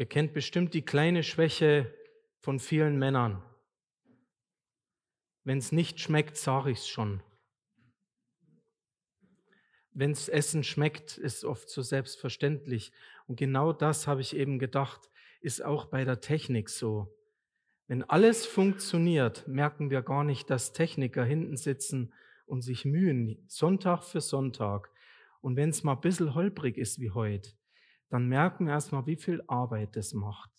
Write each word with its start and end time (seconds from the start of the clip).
Ihr 0.00 0.06
kennt 0.06 0.32
bestimmt 0.32 0.72
die 0.72 0.80
kleine 0.80 1.22
Schwäche 1.22 1.94
von 2.38 2.58
vielen 2.58 2.98
Männern. 2.98 3.42
Wenn 5.44 5.58
es 5.58 5.72
nicht 5.72 6.00
schmeckt, 6.00 6.38
sage 6.38 6.70
ich 6.70 6.78
es 6.78 6.88
schon. 6.88 7.22
Wenn 9.92 10.12
es 10.12 10.30
Essen 10.30 10.64
schmeckt, 10.64 11.18
ist 11.18 11.44
oft 11.44 11.68
so 11.68 11.82
selbstverständlich. 11.82 12.92
Und 13.26 13.36
genau 13.36 13.74
das 13.74 14.06
habe 14.06 14.22
ich 14.22 14.34
eben 14.34 14.58
gedacht, 14.58 15.10
ist 15.42 15.62
auch 15.62 15.84
bei 15.84 16.06
der 16.06 16.22
Technik 16.22 16.70
so. 16.70 17.14
Wenn 17.86 18.02
alles 18.02 18.46
funktioniert, 18.46 19.46
merken 19.48 19.90
wir 19.90 20.00
gar 20.00 20.24
nicht, 20.24 20.48
dass 20.48 20.72
Techniker 20.72 21.24
hinten 21.26 21.58
sitzen 21.58 22.14
und 22.46 22.62
sich 22.62 22.86
mühen, 22.86 23.44
Sonntag 23.48 24.04
für 24.04 24.22
Sonntag. 24.22 24.90
Und 25.42 25.56
wenn 25.56 25.68
es 25.68 25.84
mal 25.84 25.92
ein 25.92 26.00
bisschen 26.00 26.34
holprig 26.34 26.78
ist 26.78 27.00
wie 27.00 27.10
heute, 27.10 27.50
dann 28.10 28.26
merken 28.26 28.66
wir 28.66 28.74
erstmal, 28.74 29.06
wie 29.06 29.16
viel 29.16 29.42
Arbeit 29.46 29.96
das 29.96 30.12
macht. 30.12 30.50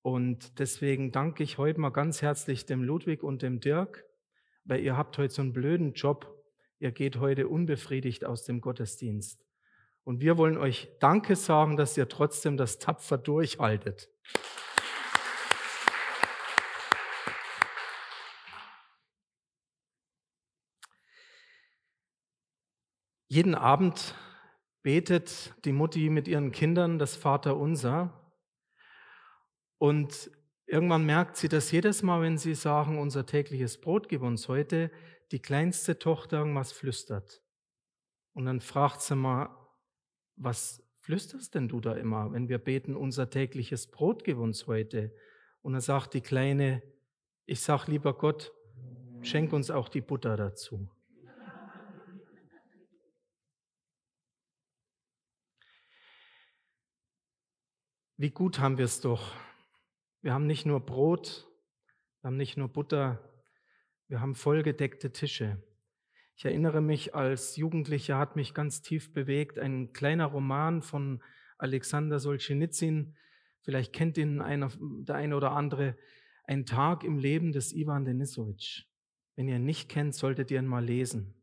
Und 0.00 0.58
deswegen 0.60 1.12
danke 1.12 1.42
ich 1.42 1.58
heute 1.58 1.80
mal 1.80 1.90
ganz 1.90 2.22
herzlich 2.22 2.66
dem 2.66 2.82
Ludwig 2.82 3.22
und 3.22 3.42
dem 3.42 3.60
Dirk, 3.60 4.04
weil 4.64 4.80
ihr 4.80 4.96
habt 4.96 5.18
heute 5.18 5.34
so 5.34 5.42
einen 5.42 5.52
blöden 5.52 5.92
Job. 5.92 6.34
Ihr 6.78 6.92
geht 6.92 7.18
heute 7.18 7.48
unbefriedigt 7.48 8.24
aus 8.24 8.44
dem 8.44 8.60
Gottesdienst. 8.60 9.44
Und 10.04 10.20
wir 10.20 10.38
wollen 10.38 10.56
euch 10.56 10.88
Danke 11.00 11.36
sagen, 11.36 11.76
dass 11.76 11.96
ihr 11.96 12.08
trotzdem 12.08 12.56
das 12.56 12.78
tapfer 12.78 13.18
durchhaltet. 13.18 14.08
Jeden 23.26 23.54
Abend 23.54 24.14
betet 24.82 25.54
die 25.64 25.72
Mutti 25.72 26.10
mit 26.10 26.28
ihren 26.28 26.52
Kindern 26.52 26.98
das 26.98 27.16
Vaterunser. 27.16 28.32
Und 29.78 30.30
irgendwann 30.66 31.04
merkt 31.04 31.36
sie, 31.36 31.48
dass 31.48 31.70
jedes 31.70 32.02
Mal, 32.02 32.22
wenn 32.22 32.38
sie 32.38 32.54
sagen, 32.54 32.98
unser 32.98 33.26
tägliches 33.26 33.80
Brot 33.80 34.08
gib 34.08 34.22
uns 34.22 34.48
heute, 34.48 34.90
die 35.32 35.40
kleinste 35.40 35.98
Tochter 35.98 36.38
irgendwas 36.38 36.72
flüstert. 36.72 37.42
Und 38.32 38.46
dann 38.46 38.60
fragt 38.60 39.02
sie 39.02 39.16
mal, 39.16 39.54
was 40.36 40.82
flüsterst 41.00 41.54
denn 41.54 41.68
du 41.68 41.80
da 41.80 41.94
immer, 41.94 42.32
wenn 42.32 42.48
wir 42.48 42.58
beten, 42.58 42.94
unser 42.94 43.30
tägliches 43.30 43.90
Brot 43.90 44.24
gib 44.24 44.38
uns 44.38 44.66
heute? 44.66 45.14
Und 45.62 45.72
dann 45.72 45.80
sagt 45.80 46.14
die 46.14 46.20
Kleine, 46.20 46.82
ich 47.46 47.60
sag 47.60 47.86
lieber 47.88 48.14
Gott, 48.16 48.52
schenk 49.22 49.52
uns 49.52 49.70
auch 49.70 49.88
die 49.88 50.00
Butter 50.00 50.36
dazu. 50.36 50.88
Wie 58.20 58.30
gut 58.30 58.58
haben 58.58 58.78
wir 58.78 58.84
es 58.84 59.00
doch. 59.00 59.32
Wir 60.22 60.34
haben 60.34 60.48
nicht 60.48 60.66
nur 60.66 60.80
Brot, 60.80 61.46
wir 62.20 62.26
haben 62.26 62.36
nicht 62.36 62.56
nur 62.56 62.66
Butter, 62.66 63.22
wir 64.08 64.20
haben 64.20 64.34
vollgedeckte 64.34 65.12
Tische. 65.12 65.62
Ich 66.34 66.44
erinnere 66.44 66.80
mich, 66.80 67.14
als 67.14 67.54
Jugendlicher 67.54 68.18
hat 68.18 68.34
mich 68.34 68.54
ganz 68.54 68.82
tief 68.82 69.12
bewegt 69.12 69.60
ein 69.60 69.92
kleiner 69.92 70.26
Roman 70.26 70.82
von 70.82 71.22
Alexander 71.58 72.18
Solzhenitsyn. 72.18 73.14
Vielleicht 73.60 73.92
kennt 73.92 74.18
ihn 74.18 74.40
einer, 74.40 74.72
der 74.80 75.14
eine 75.14 75.36
oder 75.36 75.52
andere. 75.52 75.96
Ein 76.42 76.66
Tag 76.66 77.04
im 77.04 77.18
Leben 77.18 77.52
des 77.52 77.72
Ivan 77.72 78.04
Denisowitsch. 78.04 78.86
Wenn 79.36 79.46
ihr 79.46 79.54
ihn 79.54 79.64
nicht 79.64 79.88
kennt, 79.88 80.16
solltet 80.16 80.50
ihr 80.50 80.58
ihn 80.58 80.66
mal 80.66 80.84
lesen. 80.84 81.40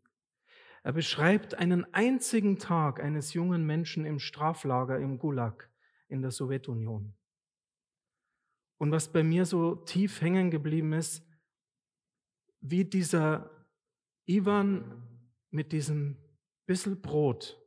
Er 0.83 0.91
beschreibt 0.91 1.55
einen 1.55 1.85
einzigen 1.93 2.59
Tag 2.59 3.01
eines 3.01 3.33
jungen 3.33 3.65
Menschen 3.65 4.03
im 4.05 4.19
Straflager 4.19 4.99
im 4.99 5.19
Gulag 5.19 5.69
in 6.07 6.21
der 6.21 6.31
Sowjetunion. 6.31 7.13
Und 8.77 8.91
was 8.91 9.11
bei 9.11 9.23
mir 9.23 9.45
so 9.45 9.75
tief 9.75 10.21
hängen 10.21 10.51
geblieben 10.51 10.93
ist, 10.93 11.23
wie 12.61 12.83
dieser 12.83 13.49
Ivan 14.25 15.03
mit 15.49 15.71
diesem 15.71 16.17
bissel 16.65 16.95
Brot 16.95 17.61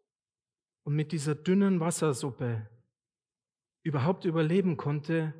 und 0.85 0.95
mit 0.95 1.13
dieser 1.13 1.35
dünnen 1.35 1.81
Wassersuppe 1.81 2.69
überhaupt 3.83 4.25
überleben 4.25 4.77
konnte, 4.77 5.33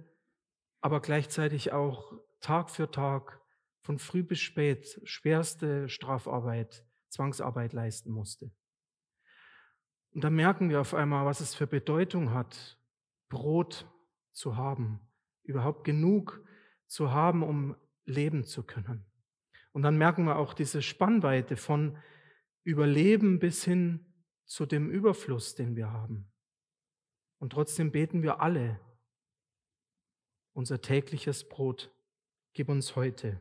aber 0.81 1.01
gleichzeitig 1.01 1.73
auch 1.73 2.13
Tag 2.41 2.71
für 2.71 2.91
Tag 2.91 3.41
von 3.83 3.99
früh 3.99 4.23
bis 4.23 4.39
spät 4.39 5.01
schwerste 5.05 5.89
Strafarbeit, 5.89 6.87
Zwangsarbeit 7.09 7.73
leisten 7.73 8.13
musste. 8.13 8.53
Und 10.13 10.25
da 10.25 10.31
merken 10.31 10.71
wir 10.71 10.81
auf 10.81 10.95
einmal, 10.95 11.27
was 11.27 11.41
es 11.41 11.55
für 11.55 11.67
Bedeutung 11.67 12.33
hat, 12.33 12.78
Brot 13.29 13.87
zu 14.33 14.57
haben, 14.57 15.01
überhaupt 15.43 15.85
genug 15.85 16.45
zu 16.87 17.11
haben, 17.11 17.43
um 17.43 17.77
leben 18.05 18.45
zu 18.45 18.63
können. 18.63 19.05
Und 19.73 19.83
dann 19.83 19.99
merken 19.99 20.25
wir 20.25 20.37
auch 20.37 20.55
diese 20.55 20.83
Spannweite 20.83 21.57
von 21.57 21.99
Überleben 22.65 23.39
bis 23.39 23.65
hin 23.65 24.07
zu 24.45 24.67
dem 24.67 24.91
Überfluss, 24.91 25.55
den 25.55 25.77
wir 25.77 25.93
haben. 25.93 26.31
Und 27.39 27.53
trotzdem 27.53 27.93
beten 27.93 28.23
wir 28.23 28.41
alle, 28.41 28.81
unser 30.53 30.81
tägliches 30.81 31.49
Brot, 31.49 31.91
gib 32.53 32.69
uns 32.69 32.97
heute. 32.97 33.41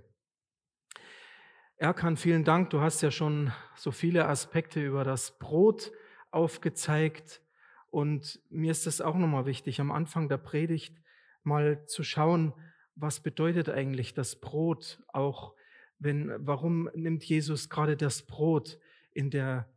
Erkan, 1.78 2.18
vielen 2.18 2.44
Dank. 2.44 2.70
Du 2.72 2.82
hast 2.82 3.02
ja 3.02 3.12
schon 3.12 3.52
so 3.76 3.92
viele 3.92 4.28
Aspekte 4.28 4.84
über 4.84 5.04
das 5.04 5.38
Brot 5.40 5.92
aufgezeigt. 6.32 7.42
Und 7.90 8.40
mir 8.50 8.72
ist 8.72 8.88
es 8.88 9.02
auch 9.02 9.16
nochmal 9.16 9.46
wichtig, 9.46 9.80
am 9.80 9.92
Anfang 9.92 10.30
der 10.30 10.38
Predigt 10.38 11.02
mal 11.44 11.86
zu 11.86 12.04
schauen, 12.04 12.54
was 12.96 13.22
bedeutet 13.22 13.70
eigentlich 13.70 14.14
das 14.14 14.40
Brot 14.40 15.02
auch, 15.08 15.54
wenn, 16.00 16.34
warum 16.46 16.90
nimmt 16.94 17.24
Jesus 17.24 17.70
gerade 17.70 17.96
das 17.96 18.24
Brot 18.24 18.80
in 19.12 19.30
der, 19.30 19.70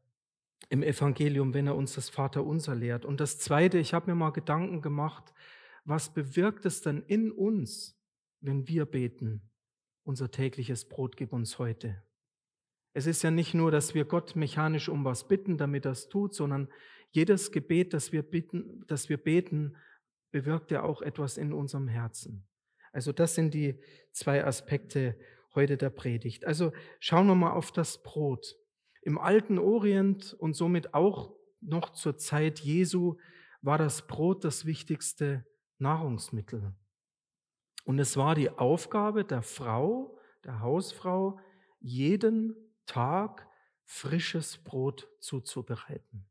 im 0.69 0.82
Evangelium, 0.82 1.54
wenn 1.54 1.66
er 1.66 1.76
uns 1.76 1.94
das 1.94 2.10
Vaterunser 2.10 2.75
lehrt? 2.75 3.04
Und 3.04 3.21
das 3.21 3.38
Zweite, 3.38 3.78
ich 3.78 3.94
habe 3.94 4.10
mir 4.10 4.16
mal 4.16 4.31
Gedanken 4.31 4.82
gemacht, 4.82 5.32
was 5.84 6.12
bewirkt 6.12 6.66
es 6.66 6.82
dann 6.82 7.03
in 7.04 7.31
uns, 7.31 7.98
wenn 8.41 8.69
wir 8.69 8.87
beten, 8.87 9.42
unser 10.03 10.31
tägliches 10.31 10.88
Brot 10.88 11.16
gib 11.16 11.32
uns 11.32 11.59
heute? 11.59 12.03
Es 12.92 13.06
ist 13.06 13.22
ja 13.22 13.31
nicht 13.31 13.54
nur, 13.54 13.71
dass 13.71 13.94
wir 13.94 14.04
Gott 14.04 14.34
mechanisch 14.34 14.88
um 14.88 15.04
was 15.04 15.28
bitten, 15.28 15.56
damit 15.56 15.84
er 15.84 15.92
es 15.92 16.09
tut, 16.09 16.34
sondern 16.34 16.69
jedes 17.10 17.53
Gebet, 17.53 17.93
das 17.93 18.12
wir, 18.12 18.22
bitten, 18.22 18.84
das 18.87 19.09
wir 19.09 19.16
beten, 19.16 19.76
bewirkt 20.31 20.71
ja 20.71 20.82
auch 20.82 21.03
etwas 21.03 21.37
in 21.37 21.53
unserem 21.53 21.88
Herzen. 21.88 22.47
Also 22.93 23.12
das 23.12 23.34
sind 23.34 23.54
die 23.54 23.81
zwei 24.12 24.44
Aspekte 24.44 25.19
heute 25.54 25.76
der 25.76 25.91
Predigt. 25.91 26.47
Also 26.47 26.72
schauen 26.98 27.26
wir 27.26 27.34
mal 27.34 27.53
auf 27.53 27.72
das 27.72 28.03
Brot. 28.03 28.56
Im 29.03 29.19
alten 29.19 29.59
Orient 29.59 30.34
und 30.34 30.54
somit 30.54 30.94
auch 30.94 31.34
noch 31.60 31.91
zur 31.91 32.16
Zeit 32.16 32.60
Jesu 32.60 33.16
war 33.62 33.78
das 33.78 34.06
Brot 34.06 34.44
das 34.44 34.65
wichtigste 34.65 35.44
Nahrungsmittel. 35.78 36.75
Und 37.84 37.98
es 37.98 38.16
war 38.16 38.34
die 38.34 38.50
Aufgabe 38.50 39.25
der 39.25 39.42
Frau, 39.42 40.19
der 40.44 40.60
Hausfrau, 40.60 41.41
jeden 41.81 42.54
Tag 42.87 43.48
frisches 43.84 44.59
Brot 44.59 45.09
zuzubereiten. 45.21 46.29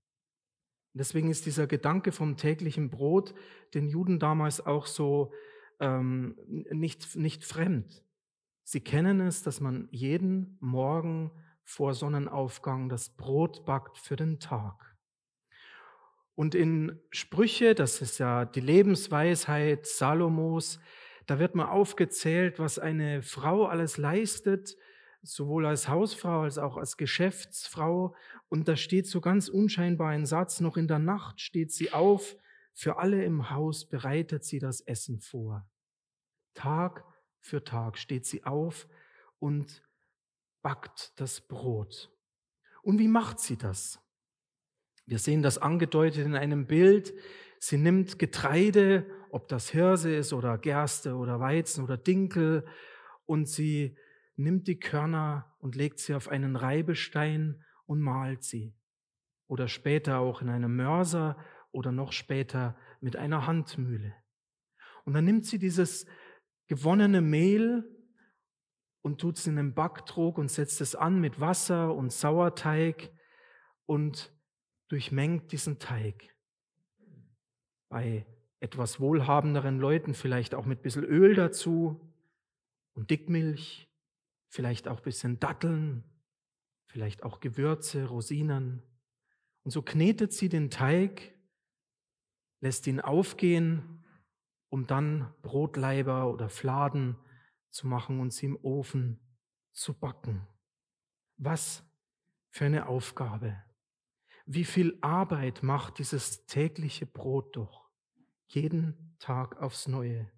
Deswegen 0.93 1.29
ist 1.29 1.45
dieser 1.45 1.67
Gedanke 1.67 2.11
vom 2.11 2.37
täglichen 2.37 2.89
Brot 2.89 3.33
den 3.73 3.87
Juden 3.87 4.19
damals 4.19 4.65
auch 4.65 4.85
so 4.85 5.31
ähm, 5.79 6.35
nicht, 6.47 7.15
nicht 7.15 7.43
fremd. 7.45 8.03
Sie 8.63 8.81
kennen 8.81 9.21
es, 9.21 9.43
dass 9.43 9.61
man 9.61 9.87
jeden 9.91 10.57
Morgen 10.59 11.31
vor 11.63 11.93
Sonnenaufgang 11.93 12.89
das 12.89 13.15
Brot 13.15 13.65
backt 13.65 13.97
für 13.97 14.15
den 14.15 14.39
Tag. 14.39 14.95
Und 16.35 16.55
in 16.55 16.99
Sprüche, 17.11 17.75
das 17.75 18.01
ist 18.01 18.17
ja 18.17 18.45
die 18.45 18.61
Lebensweisheit 18.61 19.85
Salomos, 19.85 20.79
da 21.27 21.37
wird 21.37 21.53
mal 21.53 21.69
aufgezählt, 21.69 22.57
was 22.57 22.79
eine 22.79 23.21
Frau 23.21 23.65
alles 23.65 23.97
leistet, 23.97 24.77
sowohl 25.21 25.65
als 25.65 25.87
Hausfrau 25.89 26.41
als 26.41 26.57
auch 26.57 26.77
als 26.77 26.97
Geschäftsfrau. 26.97 28.15
Und 28.47 28.67
da 28.67 28.75
steht 28.75 29.07
so 29.07 29.21
ganz 29.21 29.49
unscheinbar 29.49 30.09
ein 30.09 30.25
Satz, 30.25 30.59
noch 30.59 30.77
in 30.77 30.87
der 30.87 30.99
Nacht 30.99 31.41
steht 31.41 31.71
sie 31.71 31.91
auf, 31.93 32.35
für 32.73 32.97
alle 32.97 33.23
im 33.25 33.49
Haus 33.49 33.89
bereitet 33.89 34.43
sie 34.45 34.59
das 34.59 34.81
Essen 34.81 35.19
vor. 35.19 35.67
Tag 36.53 37.03
für 37.41 37.63
Tag 37.63 37.97
steht 37.97 38.25
sie 38.25 38.43
auf 38.45 38.87
und 39.39 39.83
backt 40.61 41.19
das 41.19 41.41
Brot. 41.41 42.11
Und 42.81 42.99
wie 42.99 43.07
macht 43.07 43.39
sie 43.39 43.57
das? 43.57 43.99
Wir 45.05 45.19
sehen 45.19 45.41
das 45.41 45.57
angedeutet 45.57 46.25
in 46.25 46.35
einem 46.35 46.67
Bild. 46.67 47.13
Sie 47.59 47.77
nimmt 47.77 48.19
Getreide, 48.19 49.05
ob 49.31 49.47
das 49.47 49.69
Hirse 49.69 50.15
ist 50.15 50.33
oder 50.33 50.57
Gerste 50.57 51.15
oder 51.15 51.39
Weizen 51.39 51.83
oder 51.83 51.97
Dinkel, 51.97 52.65
und 53.25 53.47
sie 53.47 53.95
nimmt 54.39 54.67
die 54.67 54.79
Körner 54.79 55.53
und 55.59 55.75
legt 55.75 55.99
sie 55.99 56.15
auf 56.15 56.29
einen 56.29 56.55
Reibestein 56.55 57.63
und 57.85 57.99
malt 57.99 58.43
sie. 58.43 58.73
Oder 59.47 59.67
später 59.67 60.19
auch 60.19 60.41
in 60.41 60.49
einem 60.49 60.75
Mörser 60.75 61.37
oder 61.71 61.91
noch 61.91 62.13
später 62.13 62.77
mit 63.01 63.15
einer 63.15 63.47
Handmühle. 63.47 64.15
Und 65.05 65.13
dann 65.13 65.25
nimmt 65.25 65.45
sie 65.45 65.59
dieses 65.59 66.05
gewonnene 66.67 67.21
Mehl 67.21 67.83
und 69.01 69.19
tut 69.19 69.37
es 69.37 69.47
in 69.47 69.57
einen 69.57 69.73
Backtrog 69.73 70.37
und 70.37 70.49
setzt 70.49 70.81
es 70.81 70.95
an 70.95 71.19
mit 71.19 71.39
Wasser 71.39 71.93
und 71.93 72.11
Sauerteig 72.11 73.11
und 73.85 74.33
durchmengt 74.87 75.51
diesen 75.51 75.79
Teig. 75.79 76.35
Bei 77.89 78.25
etwas 78.59 78.99
wohlhabenderen 78.99 79.79
Leuten 79.79 80.13
vielleicht 80.13 80.53
auch 80.53 80.65
mit 80.65 80.79
ein 80.79 80.83
bisschen 80.83 81.03
Öl 81.03 81.33
dazu 81.33 82.13
und 82.93 83.09
Dickmilch, 83.09 83.88
vielleicht 84.49 84.87
auch 84.87 84.97
ein 84.97 85.03
bisschen 85.03 85.39
Datteln, 85.39 86.03
vielleicht 86.87 87.23
auch 87.23 87.39
Gewürze, 87.39 88.05
Rosinen. 88.05 88.83
Und 89.63 89.71
so 89.71 89.81
knetet 89.81 90.33
sie 90.33 90.49
den 90.49 90.69
Teig, 90.69 91.33
lässt 92.59 92.87
ihn 92.87 92.99
aufgehen, 92.99 94.03
um 94.69 94.87
dann 94.87 95.33
Brotleiber 95.41 96.31
oder 96.31 96.49
Fladen 96.49 97.15
zu 97.69 97.87
machen 97.87 98.19
und 98.19 98.33
sie 98.33 98.47
im 98.47 98.59
Ofen 98.63 99.19
zu 99.71 99.93
backen. 99.93 100.47
Was 101.37 101.83
für 102.49 102.65
eine 102.65 102.87
Aufgabe. 102.87 103.63
Wie 104.45 104.65
viel 104.65 104.97
Arbeit 105.01 105.61
macht 105.61 105.99
dieses 105.99 106.45
tägliche 106.47 107.05
Brot 107.05 107.55
doch. 107.55 107.89
Jeden 108.47 109.15
Tag 109.19 109.61
aufs 109.61 109.87
Neue. 109.87 110.31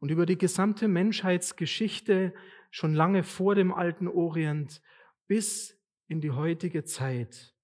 Und 0.00 0.10
über 0.10 0.26
die 0.26 0.36
gesamte 0.36 0.86
Menschheitsgeschichte, 0.86 2.34
schon 2.70 2.94
lange 2.94 3.22
vor 3.22 3.54
dem 3.54 3.72
alten 3.72 4.08
Orient 4.08 4.82
bis 5.26 5.78
in 6.06 6.20
die 6.20 6.30
heutige 6.30 6.84
Zeit, 6.84 7.54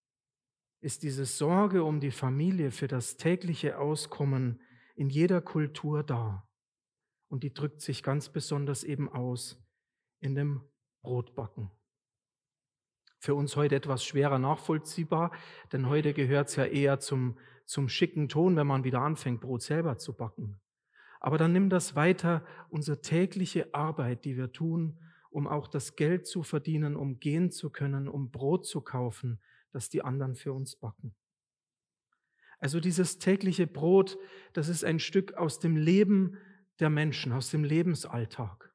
ist 0.81 1.03
diese 1.03 1.25
Sorge 1.25 1.83
um 1.83 2.01
die 2.01 2.11
Familie 2.11 2.71
für 2.71 2.89
das 2.89 3.17
tägliche 3.17 3.79
Auskommen 3.79 4.61
in 4.95 5.09
jeder 5.09 5.41
Kultur 5.41 6.03
da. 6.03 6.47
Und 7.29 7.43
die 7.43 7.55
drückt 7.55 7.81
sich 7.81 8.03
ganz 8.03 8.29
besonders 8.29 8.85
eben 8.85 9.09
aus 9.09 9.67
in 10.21 10.35
dem 10.35 10.63
Brotbacken. 11.03 11.71
Für 13.19 13.35
uns 13.35 13.57
heute 13.57 13.77
etwas 13.77 14.05
schwerer 14.05 14.39
nachvollziehbar, 14.39 15.33
denn 15.73 15.89
heute 15.89 16.13
gehört 16.13 16.49
es 16.49 16.57
ja 16.57 16.67
eher 16.67 17.01
zum, 17.01 17.39
zum 17.65 17.89
schicken 17.89 18.29
Ton, 18.29 18.55
wenn 18.57 18.67
man 18.67 18.85
wieder 18.85 19.01
anfängt, 19.01 19.41
Brot 19.41 19.63
selber 19.63 19.97
zu 19.97 20.15
backen. 20.15 20.61
Aber 21.25 21.39
dann 21.39 21.53
nimm 21.53 21.71
das 21.71 21.97
weiter, 21.97 22.45
unsere 22.69 23.01
tägliche 23.01 23.73
Arbeit, 23.73 24.27
die 24.27 24.37
wir 24.37 24.53
tun, 24.53 24.99
um 25.31 25.49
auch 25.49 25.69
das 25.69 25.97
Geld 25.97 26.27
zu 26.27 26.43
verdienen, 26.43 26.97
um 26.97 27.19
gehen 27.19 27.51
zu 27.51 27.71
können, 27.71 28.09
um 28.09 28.31
Brot 28.31 28.67
zu 28.67 28.83
kaufen, 28.83 29.41
das 29.73 29.89
die 29.89 30.03
anderen 30.03 30.35
für 30.35 30.53
uns 30.53 30.77
backen. 30.77 31.15
Also 32.59 32.79
dieses 32.79 33.21
tägliche 33.21 33.67
Brot, 33.67 34.19
das 34.53 34.69
ist 34.69 34.85
ein 34.85 34.99
Stück 34.99 35.33
aus 35.33 35.61
dem 35.61 35.77
Leben 35.77 36.37
der 36.79 36.91
Menschen, 36.91 37.33
aus 37.33 37.51
dem 37.51 37.65
Lebensalltag 37.65 38.75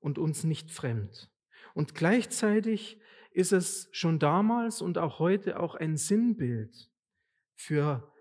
und 0.00 0.18
uns 0.18 0.44
nicht 0.44 0.70
fremd. 0.70 1.30
Und 1.72 1.94
gleichzeitig 1.94 3.00
ist 3.30 3.52
es 3.52 3.88
schon 3.90 4.18
damals 4.18 4.82
und 4.82 4.98
auch 4.98 5.18
heute 5.18 5.58
auch 5.58 5.76
ein 5.76 5.96
Sinnbild 5.96 6.90
für 7.56 8.12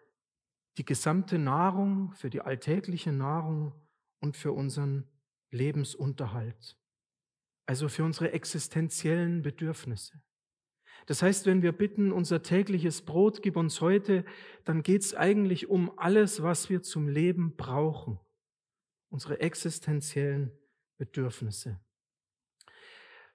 die 0.78 0.86
gesamte 0.86 1.40
Nahrung, 1.40 2.14
für 2.14 2.30
die 2.30 2.42
alltägliche 2.42 3.12
Nahrung 3.12 3.74
und 4.20 4.38
für 4.38 4.52
unseren 4.52 5.08
Lebensunterhalt, 5.52 6.78
also 7.66 7.90
für 7.90 8.04
unsere 8.04 8.32
existenziellen 8.34 9.42
Bedürfnisse. 9.42 10.22
Das 11.06 11.22
heißt, 11.22 11.46
wenn 11.46 11.62
wir 11.62 11.72
bitten, 11.72 12.12
unser 12.12 12.44
tägliches 12.44 13.02
Brot 13.04 13.42
gib 13.42 13.56
uns 13.56 13.82
heute, 13.82 14.26
dann 14.66 14.84
geht 14.84 15.04
es 15.04 15.16
eigentlich 15.16 15.70
um 15.70 15.98
alles, 15.98 16.44
was 16.44 16.70
wir 16.70 16.82
zum 16.84 17.08
Leben 17.08 17.56
brauchen, 17.56 18.20
unsere 19.10 19.40
existenziellen 19.40 20.52
Bedürfnisse. 20.98 21.80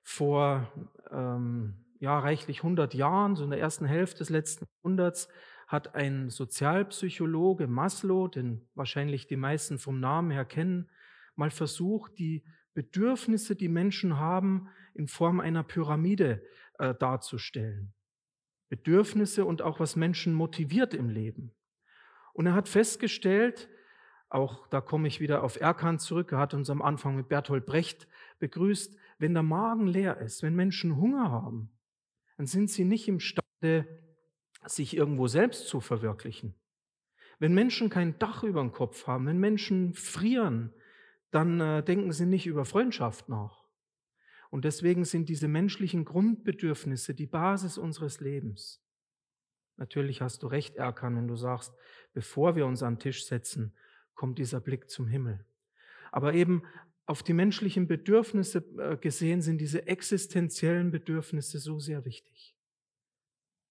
Vor 0.03 0.71
ähm, 1.11 1.83
ja, 1.99 2.19
reichlich 2.19 2.59
100 2.59 2.95
Jahren, 2.95 3.37
so 3.37 3.45
in 3.45 3.51
der 3.51 3.61
ersten 3.61 3.87
Hälfte 3.87 4.19
des 4.19 4.29
letzten 4.29 4.67
Jahrhunderts, 4.67 5.29
hat 5.73 5.95
ein 5.95 6.31
Sozialpsychologe 6.31 7.67
Maslow, 7.67 8.29
den 8.29 8.69
wahrscheinlich 8.75 9.27
die 9.27 9.37
meisten 9.37 9.79
vom 9.79 9.99
Namen 9.99 10.31
her 10.31 10.45
kennen, 10.45 10.91
mal 11.35 11.51
versucht, 11.51 12.19
die 12.19 12.45
Bedürfnisse, 12.75 13.57
die 13.57 13.69
Menschen 13.69 14.19
haben, 14.19 14.69
in 14.95 15.09
Form 15.09 15.41
einer 15.41 15.63
Pyramide 15.63 16.43
äh, 16.79 16.95
darzustellen. 16.95 17.95
Bedürfnisse 18.69 19.45
und 19.45 19.63
auch 19.63 19.81
was 19.81 19.97
Menschen 19.97 20.35
motiviert 20.35 20.95
im 20.95 21.09
Leben. 21.09 21.53
Und 22.33 22.47
er 22.47 22.55
hat 22.55 22.69
festgestellt, 22.69 23.69
auch 24.29 24.67
da 24.69 24.81
komme 24.81 25.09
ich 25.09 25.21
wieder 25.21 25.43
auf 25.43 25.61
Erkan 25.61 25.99
zurück, 25.99 26.33
er 26.33 26.39
hat 26.39 26.55
uns 26.55 26.71
am 26.71 26.81
Anfang 26.81 27.17
mit 27.17 27.29
Bertolt 27.29 27.67
Brecht 27.67 28.09
begrüßt, 28.39 28.97
wenn 29.19 29.35
der 29.35 29.43
Magen 29.43 29.87
leer 29.87 30.19
ist, 30.19 30.43
wenn 30.43 30.55
Menschen 30.55 30.97
Hunger 30.97 31.31
haben, 31.31 31.71
dann 32.39 32.47
sind 32.47 32.71
sie 32.71 32.85
nicht 32.85 33.09
imstande, 33.09 34.02
sich 34.67 34.97
irgendwo 34.97 35.27
selbst 35.27 35.69
zu 35.69 35.81
verwirklichen. 35.81 36.55
Wenn 37.39 37.55
Menschen 37.55 37.91
kein 37.91 38.19
Dach 38.19 38.43
über 38.43 38.61
dem 38.61 38.73
Kopf 38.73 39.07
haben, 39.07 39.27
wenn 39.27 39.39
Menschen 39.39 39.95
frieren, 39.95 40.73
dann 41.31 41.61
äh, 41.61 41.83
denken 41.83 42.13
sie 42.13 42.27
nicht 42.27 42.47
über 42.47 42.65
Freundschaft 42.65 43.29
nach. 43.29 43.65
Und 44.51 44.65
deswegen 44.65 45.05
sind 45.05 45.29
diese 45.29 45.49
menschlichen 45.49 46.05
Grundbedürfnisse 46.05 47.15
die 47.15 47.27
Basis 47.27 47.79
unseres 47.79 48.21
Lebens. 48.21 48.83
Natürlich 49.79 50.21
hast 50.21 50.43
du 50.43 50.47
recht, 50.47 50.77
Erkan, 50.77 51.17
wenn 51.17 51.27
du 51.27 51.37
sagst, 51.37 51.75
bevor 52.13 52.55
wir 52.55 52.67
uns 52.67 52.83
an 52.83 52.95
den 52.95 53.01
Tisch 53.01 53.25
setzen, 53.25 53.75
kommt 54.15 54.39
dieser 54.39 54.61
Blick 54.61 54.91
zum 54.91 55.09
Himmel. 55.09 55.45
Aber 56.13 56.35
eben 56.35 56.63
auf 57.07 57.23
die 57.23 57.33
menschlichen 57.33 57.89
Bedürfnisse 57.89 58.59
äh, 58.79 58.97
gesehen 58.97 59.41
sind 59.41 59.59
diese 59.59 59.87
existenziellen 59.87 60.91
Bedürfnisse 60.91 61.59
so 61.59 61.81
sehr 61.81 62.05
wichtig. 62.05 62.55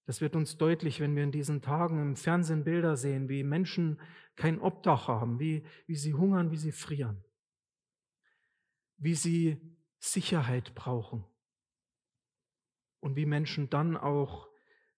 Das 0.05 0.21
wird 0.21 0.35
uns 0.35 0.57
deutlich, 0.57 0.99
wenn 0.99 1.15
wir 1.15 1.23
in 1.23 1.31
diesen 1.31 1.61
Tagen 1.61 2.01
im 2.01 2.15
Fernsehen 2.15 2.63
Bilder 2.63 2.97
sehen, 2.97 3.29
wie 3.29 3.43
Menschen 3.43 3.99
kein 4.35 4.59
Obdach 4.59 5.07
haben, 5.07 5.39
wie, 5.39 5.63
wie 5.85 5.95
sie 5.95 6.13
hungern, 6.13 6.51
wie 6.51 6.57
sie 6.57 6.71
frieren, 6.71 7.23
wie 8.97 9.15
sie 9.15 9.61
Sicherheit 9.99 10.73
brauchen 10.73 11.23
und 12.99 13.15
wie 13.15 13.25
Menschen 13.25 13.69
dann 13.69 13.95
auch 13.95 14.49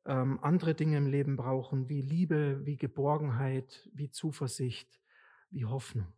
ähm, 0.06 0.40
andere 0.42 0.74
Dinge 0.74 0.98
im 0.98 1.08
Leben 1.08 1.36
brauchen, 1.36 1.90
wie 1.90 2.02
Liebe, 2.02 2.66
wie 2.66 2.78
Geborgenheit, 2.78 3.90
wie 3.94 4.10
Zuversicht, 4.10 5.02
wie 5.50 5.66
Hoffnung. 5.66 6.14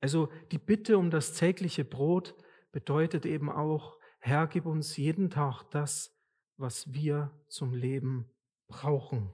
Also 0.00 0.30
die 0.52 0.58
Bitte 0.58 0.98
um 0.98 1.10
das 1.10 1.34
tägliche 1.34 1.84
Brot 1.84 2.34
bedeutet 2.72 3.26
eben 3.26 3.50
auch, 3.50 3.98
Herr, 4.18 4.46
gib 4.46 4.66
uns 4.66 4.96
jeden 4.96 5.30
Tag 5.30 5.64
das, 5.70 6.15
was 6.56 6.92
wir 6.92 7.30
zum 7.48 7.74
Leben 7.74 8.28
brauchen, 8.68 9.30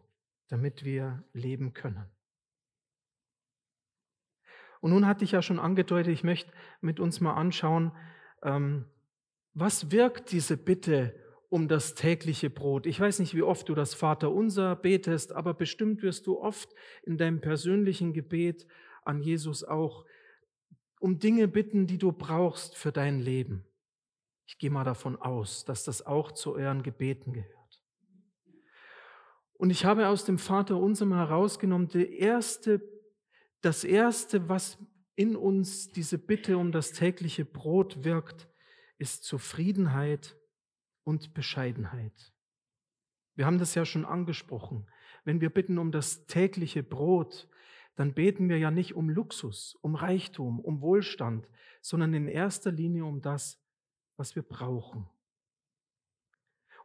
damit 0.49 0.85
wir 0.85 1.25
leben 1.33 1.73
können. 1.73 2.05
Und 4.81 4.91
nun 4.91 5.07
hatte 5.07 5.25
ich 5.25 5.33
ja 5.33 5.43
schon 5.43 5.61
angedeutet, 5.61 6.13
ich 6.13 6.25
möchte 6.25 6.53
mit 6.81 6.99
uns 6.99 7.21
mal 7.21 7.35
anschauen, 7.35 7.93
ähm, 8.43 8.87
was 9.55 9.93
wirkt 9.93 10.33
diese 10.33 10.57
Bitte 10.57 11.15
um 11.49 11.69
das 11.69 11.95
tägliche 11.95 12.51
Brot? 12.51 12.87
Ich 12.87 12.99
weiß 12.99 13.21
nicht, 13.21 13.35
wie 13.35 13.43
oft 13.43 13.69
du 13.69 13.75
das 13.75 13.95
Vaterunser 13.95 14.75
betest, 14.75 15.33
aber 15.33 15.55
bestimmt 15.55 16.03
wirst 16.03 16.27
du 16.27 16.41
oft 16.41 16.75
in 17.05 17.17
deinem 17.17 17.41
persönlichen 17.41 18.13
Gebet 18.13 18.67
an 19.05 19.21
Jesus 19.21 19.63
auch 19.63 20.05
um 21.01 21.19
Dinge 21.19 21.49
bitten, 21.49 21.87
die 21.87 21.99
du 21.99 22.13
brauchst 22.13 22.77
für 22.77 22.93
dein 22.93 23.21
Leben. 23.21 23.65
Ich 24.47 24.59
gehe 24.59 24.71
mal 24.71 24.85
davon 24.85 25.17
aus, 25.17 25.65
dass 25.65 25.85
das 25.85 26.05
auch 26.05 26.33
zu 26.33 26.55
euren 26.55 26.83
Gebeten 26.83 27.33
gehört. 27.33 27.83
Und 29.55 29.71
ich 29.71 29.85
habe 29.85 30.09
aus 30.09 30.25
dem 30.25 30.39
Vater 30.39 30.77
unserem 30.77 31.15
herausgenommen, 31.15 31.89
erste 31.91 32.83
das 33.63 33.85
Erste, 33.85 34.49
was 34.49 34.77
in 35.15 35.37
uns 35.37 35.93
diese 35.93 36.19
Bitte 36.19 36.59
um 36.59 36.73
das 36.73 36.93
tägliche 36.93 37.45
Brot 37.45 38.05
wirkt, 38.05 38.49
ist 38.99 39.25
Zufriedenheit 39.25 40.37
und 41.05 41.33
Bescheidenheit. 41.33 42.33
Wir 43.35 43.47
haben 43.47 43.59
das 43.59 43.75
ja 43.75 43.85
schon 43.85 44.05
angesprochen. 44.05 44.87
Wenn 45.25 45.41
wir 45.41 45.51
bitten 45.51 45.79
um 45.79 45.93
das 45.93 46.27
tägliche 46.27 46.83
Brot, 46.83 47.49
dann 47.95 48.15
beten 48.15 48.49
wir 48.49 48.59
ja 48.59 48.71
nicht 48.71 48.95
um 48.95 49.09
Luxus, 49.09 49.77
um 49.81 49.95
Reichtum, 49.95 50.59
um 50.59 50.81
Wohlstand, 50.81 51.49
sondern 51.81 52.15
in 52.15 52.27
erster 52.27 52.73
Linie 52.73 53.05
um 53.05 53.21
das, 53.21 53.62
was 54.17 54.37
wir 54.37 54.43
brauchen. 54.43 55.09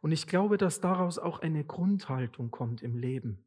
Und 0.00 0.12
ich 0.12 0.26
glaube, 0.26 0.58
dass 0.58 0.80
daraus 0.80 1.18
auch 1.18 1.40
eine 1.40 1.64
Grundhaltung 1.64 2.50
kommt 2.50 2.82
im 2.82 2.96
Leben. 2.96 3.44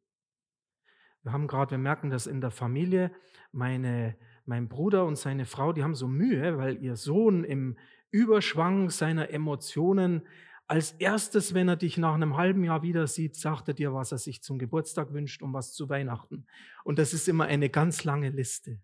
Wir 1.24 1.32
haben 1.32 1.48
gerade, 1.48 1.72
wir 1.72 1.78
merken 1.78 2.10
das 2.10 2.28
in 2.28 2.42
der 2.42 2.52
Familie, 2.52 3.12
meine, 3.52 4.18
mein 4.46 4.68
Bruder 4.68 5.06
und 5.06 5.18
seine 5.18 5.46
Frau, 5.46 5.72
die 5.72 5.84
haben 5.84 5.96
so 5.96 6.08
Mühe, 6.08 6.58
weil 6.58 6.82
ihr 6.84 6.96
Sohn 6.96 7.44
im 7.44 7.78
Überschwang 8.10 8.90
seiner 8.90 9.30
Emotionen 9.30 10.24
Als 10.68 10.94
erstes, 10.94 11.54
wenn 11.54 11.68
er 11.68 11.76
dich 11.76 11.98
nach 11.98 12.14
einem 12.14 12.38
halben 12.38 12.64
Jahr 12.64 12.82
wieder 12.82 13.06
sieht, 13.06 13.36
sagt 13.36 13.68
er 13.68 13.74
dir, 13.74 13.94
was 13.94 14.14
er 14.14 14.18
sich 14.18 14.42
zum 14.42 14.58
Geburtstag 14.58 15.12
wünscht 15.12 15.42
und 15.42 15.52
was 15.52 15.74
zu 15.74 15.90
Weihnachten. 15.90 16.48
Und 16.86 16.98
das 16.98 17.14
ist 17.14 17.28
immer 17.28 17.44
eine 17.44 17.70
ganz 17.70 18.06
lange 18.06 18.30
Liste. 18.30 18.80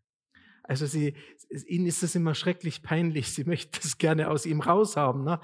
Also 0.68 0.86
sie, 0.86 1.16
ihnen 1.66 1.88
ist 1.88 2.04
es 2.04 2.16
immer 2.16 2.36
schrecklich 2.36 2.84
peinlich. 2.84 3.34
Sie 3.34 3.46
möchten 3.46 3.80
das 3.82 3.98
gerne 3.98 4.30
aus 4.30 4.46
ihm 4.46 4.62
raushaben, 4.62 5.24
ne? 5.24 5.42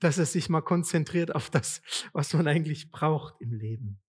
dass 0.00 0.18
er 0.18 0.26
sich 0.26 0.48
mal 0.48 0.62
konzentriert 0.62 1.34
auf 1.34 1.50
das, 1.50 1.82
was 2.12 2.32
man 2.34 2.48
eigentlich 2.48 2.90
braucht 2.90 3.40
im 3.40 3.52
Leben. 3.52 4.00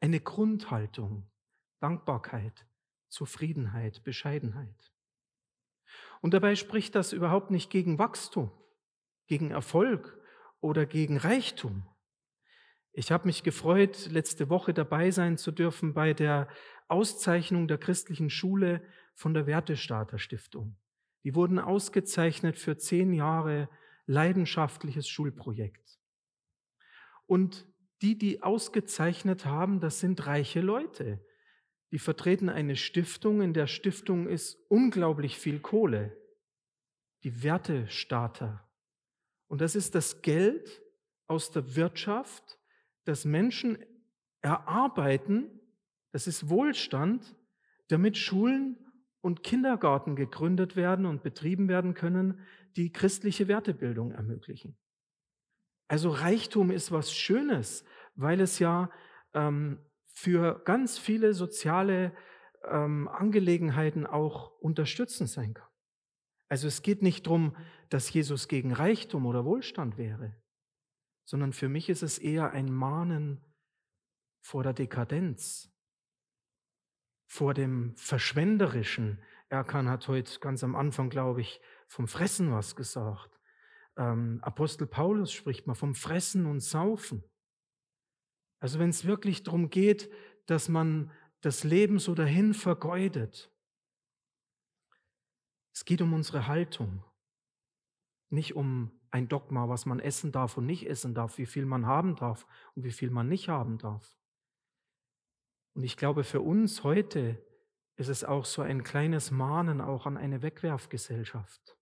Eine 0.00 0.20
Grundhaltung, 0.20 1.30
Dankbarkeit, 1.78 2.66
Zufriedenheit, 3.08 4.02
Bescheidenheit. 4.02 4.92
Und 6.20 6.34
dabei 6.34 6.56
spricht 6.56 6.94
das 6.94 7.12
überhaupt 7.12 7.50
nicht 7.50 7.70
gegen 7.70 7.98
Wachstum, 7.98 8.50
gegen 9.26 9.50
Erfolg 9.50 10.18
oder 10.60 10.86
gegen 10.86 11.16
Reichtum. 11.16 11.86
Ich 12.92 13.12
habe 13.12 13.26
mich 13.26 13.42
gefreut, 13.42 14.08
letzte 14.10 14.50
Woche 14.50 14.74
dabei 14.74 15.10
sein 15.10 15.38
zu 15.38 15.52
dürfen 15.52 15.94
bei 15.94 16.12
der 16.12 16.48
Auszeichnung 16.88 17.68
der 17.68 17.78
christlichen 17.78 18.30
Schule 18.30 18.82
von 19.20 19.34
der 19.34 19.46
Wertestarter 19.46 20.18
Stiftung. 20.18 20.76
Die 21.24 21.34
wurden 21.34 21.58
ausgezeichnet 21.58 22.58
für 22.58 22.78
zehn 22.78 23.12
Jahre 23.12 23.68
leidenschaftliches 24.06 25.08
Schulprojekt. 25.10 26.00
Und 27.26 27.68
die, 28.00 28.16
die 28.16 28.42
ausgezeichnet 28.42 29.44
haben, 29.44 29.78
das 29.78 30.00
sind 30.00 30.26
reiche 30.26 30.62
Leute. 30.62 31.22
Die 31.92 31.98
vertreten 31.98 32.48
eine 32.48 32.76
Stiftung, 32.76 33.42
in 33.42 33.52
der 33.52 33.66
Stiftung 33.66 34.26
ist 34.26 34.56
unglaublich 34.68 35.38
viel 35.38 35.60
Kohle. 35.60 36.16
Die 37.22 37.42
Wertestarter 37.42 38.66
und 39.48 39.60
das 39.60 39.74
ist 39.74 39.94
das 39.94 40.22
Geld 40.22 40.80
aus 41.26 41.50
der 41.50 41.74
Wirtschaft, 41.74 42.58
das 43.04 43.26
Menschen 43.26 43.84
erarbeiten, 44.40 45.50
das 46.12 46.26
ist 46.26 46.48
Wohlstand, 46.48 47.36
damit 47.88 48.16
Schulen 48.16 48.78
und 49.20 49.42
Kindergarten 49.42 50.16
gegründet 50.16 50.76
werden 50.76 51.06
und 51.06 51.22
betrieben 51.22 51.68
werden 51.68 51.94
können, 51.94 52.40
die 52.76 52.92
christliche 52.92 53.48
Wertebildung 53.48 54.12
ermöglichen. 54.12 54.78
Also 55.88 56.10
Reichtum 56.10 56.70
ist 56.70 56.92
was 56.92 57.12
Schönes, 57.12 57.84
weil 58.14 58.40
es 58.40 58.58
ja 58.58 58.90
ähm, 59.34 59.80
für 60.12 60.62
ganz 60.64 60.98
viele 60.98 61.34
soziale 61.34 62.14
ähm, 62.64 63.08
Angelegenheiten 63.08 64.06
auch 64.06 64.52
unterstützend 64.60 65.30
sein 65.30 65.54
kann. 65.54 65.68
Also 66.48 66.68
es 66.68 66.82
geht 66.82 67.02
nicht 67.02 67.26
darum, 67.26 67.56
dass 67.88 68.12
Jesus 68.12 68.48
gegen 68.48 68.72
Reichtum 68.72 69.26
oder 69.26 69.44
Wohlstand 69.44 69.98
wäre, 69.98 70.36
sondern 71.24 71.52
für 71.52 71.68
mich 71.68 71.88
ist 71.88 72.02
es 72.02 72.18
eher 72.18 72.50
ein 72.50 72.72
Mahnen 72.72 73.44
vor 74.40 74.62
der 74.62 74.72
Dekadenz, 74.72 75.72
vor 77.30 77.54
dem 77.54 77.94
Verschwenderischen. 77.94 79.22
Erkan 79.50 79.88
hat 79.88 80.08
heute 80.08 80.40
ganz 80.40 80.64
am 80.64 80.74
Anfang, 80.74 81.10
glaube 81.10 81.40
ich, 81.40 81.60
vom 81.86 82.08
Fressen 82.08 82.50
was 82.50 82.74
gesagt. 82.74 83.38
Ähm, 83.96 84.40
Apostel 84.42 84.88
Paulus 84.88 85.32
spricht 85.32 85.68
mal 85.68 85.74
vom 85.74 85.94
Fressen 85.94 86.44
und 86.44 86.58
Saufen. 86.58 87.22
Also 88.58 88.80
wenn 88.80 88.90
es 88.90 89.04
wirklich 89.04 89.44
darum 89.44 89.70
geht, 89.70 90.10
dass 90.46 90.68
man 90.68 91.12
das 91.40 91.62
Leben 91.62 92.00
so 92.00 92.16
dahin 92.16 92.52
vergeudet, 92.52 93.52
es 95.72 95.84
geht 95.84 96.02
um 96.02 96.12
unsere 96.12 96.48
Haltung, 96.48 97.04
nicht 98.28 98.56
um 98.56 98.90
ein 99.12 99.28
Dogma, 99.28 99.68
was 99.68 99.86
man 99.86 100.00
essen 100.00 100.32
darf 100.32 100.56
und 100.56 100.66
nicht 100.66 100.88
essen 100.88 101.14
darf, 101.14 101.38
wie 101.38 101.46
viel 101.46 101.64
man 101.64 101.86
haben 101.86 102.16
darf 102.16 102.44
und 102.74 102.82
wie 102.82 102.90
viel 102.90 103.10
man 103.10 103.28
nicht 103.28 103.48
haben 103.48 103.78
darf. 103.78 104.19
Und 105.74 105.84
ich 105.84 105.96
glaube, 105.96 106.24
für 106.24 106.40
uns 106.40 106.82
heute 106.84 107.42
ist 107.96 108.08
es 108.08 108.24
auch 108.24 108.44
so 108.44 108.62
ein 108.62 108.82
kleines 108.82 109.30
Mahnen 109.30 109.80
auch 109.80 110.06
an 110.06 110.16
eine 110.16 110.42
Wegwerfgesellschaft. 110.42 111.76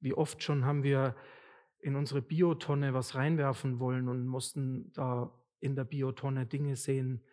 Wie 0.00 0.14
oft 0.14 0.42
schon 0.42 0.64
haben 0.64 0.82
wir 0.82 1.16
in 1.80 1.96
unsere 1.96 2.22
Biotonne 2.22 2.94
was 2.94 3.14
reinwerfen 3.14 3.80
wollen 3.80 4.08
und 4.08 4.26
mussten 4.26 4.92
da 4.92 5.32
in 5.60 5.76
der 5.76 5.84
Biotonne 5.84 6.46
Dinge 6.46 6.76
sehen, 6.76 7.24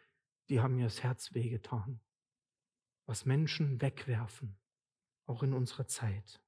die 0.49 0.59
haben 0.59 0.75
mir 0.75 0.85
das 0.85 1.03
Herz 1.03 1.33
wehgetan. 1.33 2.01
Was 3.05 3.25
Menschen 3.25 3.81
wegwerfen 3.81 4.59
auch 5.29 5.43
in 5.43 5.53
unserer 5.53 5.87
Zeit. 5.87 6.41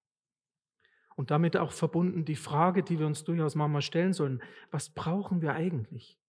Und 1.15 1.29
damit 1.29 1.55
auch 1.55 1.71
verbunden 1.71 2.25
die 2.25 2.35
Frage, 2.35 2.83
die 2.83 2.97
wir 2.97 3.05
uns 3.05 3.23
durchaus 3.23 3.55
mal 3.55 3.81
stellen 3.81 4.13
sollen, 4.13 4.41
was 4.71 4.89
brauchen 4.89 5.41
wir 5.41 5.53
eigentlich? 5.53 6.20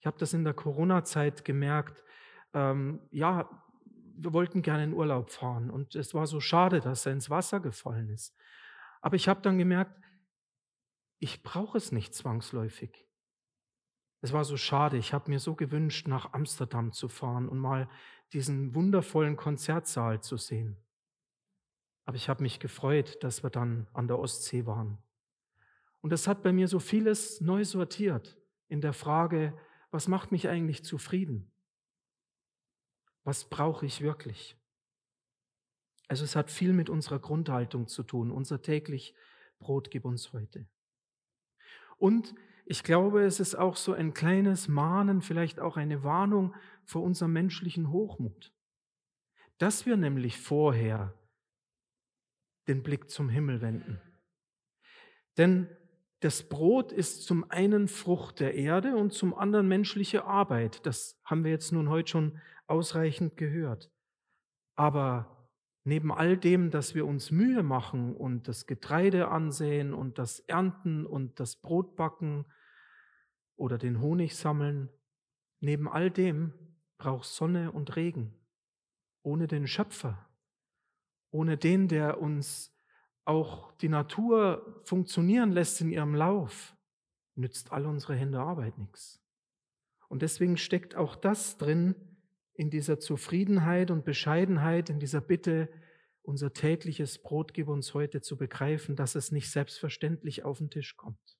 Ich 0.00 0.06
habe 0.06 0.18
das 0.18 0.32
in 0.32 0.44
der 0.44 0.54
Corona-Zeit 0.54 1.44
gemerkt, 1.44 2.02
ähm, 2.54 3.00
ja, 3.10 3.48
wir 4.16 4.32
wollten 4.32 4.62
gerne 4.62 4.84
in 4.84 4.92
Urlaub 4.92 5.30
fahren 5.30 5.70
und 5.70 5.94
es 5.94 6.14
war 6.14 6.26
so 6.26 6.40
schade, 6.40 6.80
dass 6.80 7.06
er 7.06 7.12
ins 7.12 7.30
Wasser 7.30 7.60
gefallen 7.60 8.08
ist. 8.08 8.36
Aber 9.00 9.16
ich 9.16 9.28
habe 9.28 9.40
dann 9.40 9.58
gemerkt, 9.58 9.98
ich 11.18 11.42
brauche 11.42 11.78
es 11.78 11.92
nicht 11.92 12.14
zwangsläufig. 12.14 13.06
Es 14.22 14.32
war 14.32 14.44
so 14.44 14.56
schade, 14.56 14.96
ich 14.98 15.12
habe 15.12 15.30
mir 15.30 15.38
so 15.38 15.54
gewünscht, 15.54 16.06
nach 16.06 16.32
Amsterdam 16.32 16.92
zu 16.92 17.08
fahren 17.08 17.48
und 17.48 17.58
mal 17.58 17.88
diesen 18.32 18.74
wundervollen 18.74 19.36
Konzertsaal 19.36 20.22
zu 20.22 20.36
sehen. 20.36 20.76
Aber 22.04 22.16
ich 22.16 22.28
habe 22.28 22.42
mich 22.42 22.58
gefreut, 22.58 23.22
dass 23.22 23.42
wir 23.42 23.50
dann 23.50 23.86
an 23.92 24.08
der 24.08 24.18
Ostsee 24.18 24.66
waren. 24.66 24.98
Und 26.00 26.10
das 26.10 26.26
hat 26.26 26.42
bei 26.42 26.52
mir 26.52 26.68
so 26.68 26.78
vieles 26.78 27.40
neu 27.40 27.64
sortiert 27.64 28.38
in 28.68 28.80
der 28.80 28.92
Frage, 28.92 29.56
was 29.90 30.08
macht 30.08 30.32
mich 30.32 30.48
eigentlich 30.48 30.84
zufrieden? 30.84 31.52
Was 33.24 33.48
brauche 33.48 33.86
ich 33.86 34.00
wirklich? 34.00 34.56
Also 36.08 36.24
es 36.24 36.34
hat 36.34 36.50
viel 36.50 36.72
mit 36.72 36.88
unserer 36.88 37.18
Grundhaltung 37.18 37.86
zu 37.86 38.02
tun. 38.02 38.30
Unser 38.30 38.62
täglich 38.62 39.14
Brot 39.58 39.90
gib 39.90 40.04
uns 40.04 40.32
heute. 40.32 40.66
Und 41.98 42.34
ich 42.64 42.82
glaube, 42.82 43.24
es 43.24 43.40
ist 43.40 43.54
auch 43.54 43.76
so 43.76 43.92
ein 43.92 44.14
kleines 44.14 44.68
Mahnen, 44.68 45.22
vielleicht 45.22 45.60
auch 45.60 45.76
eine 45.76 46.02
Warnung 46.02 46.54
vor 46.84 47.02
unserem 47.02 47.32
menschlichen 47.32 47.90
Hochmut. 47.90 48.52
Dass 49.58 49.86
wir 49.86 49.96
nämlich 49.96 50.38
vorher 50.38 51.14
den 52.68 52.82
Blick 52.82 53.10
zum 53.10 53.28
Himmel 53.28 53.60
wenden. 53.60 54.00
Denn 55.36 55.68
das 56.20 56.48
Brot 56.48 56.92
ist 56.92 57.24
zum 57.24 57.50
einen 57.50 57.88
Frucht 57.88 58.40
der 58.40 58.54
Erde 58.54 58.96
und 58.96 59.12
zum 59.12 59.34
anderen 59.34 59.68
menschliche 59.68 60.24
Arbeit. 60.24 60.84
Das 60.86 61.18
haben 61.24 61.44
wir 61.44 61.50
jetzt 61.50 61.72
nun 61.72 61.88
heute 61.88 62.10
schon 62.10 62.38
ausreichend 62.66 63.36
gehört. 63.36 63.90
Aber 64.76 65.48
neben 65.84 66.12
all 66.12 66.36
dem, 66.36 66.70
dass 66.70 66.94
wir 66.94 67.06
uns 67.06 67.30
Mühe 67.30 67.62
machen 67.62 68.14
und 68.14 68.48
das 68.48 68.66
Getreide 68.66 69.28
ansehen 69.28 69.94
und 69.94 70.18
das 70.18 70.40
Ernten 70.40 71.06
und 71.06 71.40
das 71.40 71.56
Brot 71.56 71.96
backen 71.96 72.44
oder 73.56 73.78
den 73.78 74.00
Honig 74.00 74.36
sammeln, 74.36 74.90
neben 75.60 75.88
all 75.88 76.10
dem 76.10 76.52
braucht 76.98 77.24
Sonne 77.24 77.72
und 77.72 77.96
Regen. 77.96 78.34
Ohne 79.22 79.46
den 79.46 79.66
Schöpfer 79.66 80.30
ohne 81.30 81.56
den, 81.56 81.88
der 81.88 82.20
uns 82.20 82.69
auch 83.30 83.72
die 83.76 83.88
Natur 83.88 84.80
funktionieren 84.82 85.52
lässt 85.52 85.80
in 85.80 85.90
ihrem 85.90 86.14
Lauf, 86.14 86.76
nützt 87.36 87.72
all 87.72 87.86
unsere 87.86 88.16
Hände 88.16 88.40
Arbeit 88.40 88.76
nichts. 88.76 89.22
Und 90.08 90.22
deswegen 90.22 90.56
steckt 90.56 90.96
auch 90.96 91.14
das 91.14 91.56
drin 91.56 91.94
in 92.54 92.68
dieser 92.70 92.98
Zufriedenheit 92.98 93.92
und 93.92 94.04
Bescheidenheit, 94.04 94.90
in 94.90 94.98
dieser 94.98 95.20
Bitte, 95.20 95.68
unser 96.22 96.52
tägliches 96.52 97.22
Brot 97.22 97.54
gib 97.54 97.68
uns 97.68 97.94
heute 97.94 98.20
zu 98.20 98.36
begreifen, 98.36 98.96
dass 98.96 99.14
es 99.14 99.32
nicht 99.32 99.50
selbstverständlich 99.50 100.44
auf 100.44 100.58
den 100.58 100.68
Tisch 100.68 100.96
kommt. 100.96 101.38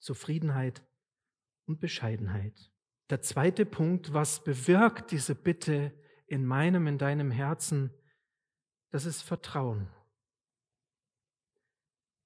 Zufriedenheit 0.00 0.84
und 1.66 1.80
Bescheidenheit. 1.80 2.72
Der 3.10 3.22
zweite 3.22 3.64
Punkt, 3.64 4.12
was 4.12 4.42
bewirkt 4.44 5.12
diese 5.12 5.34
Bitte, 5.34 5.94
in 6.26 6.44
meinem, 6.44 6.86
in 6.86 6.98
deinem 6.98 7.30
Herzen, 7.30 7.90
das 8.94 9.06
ist 9.06 9.22
Vertrauen. 9.22 9.88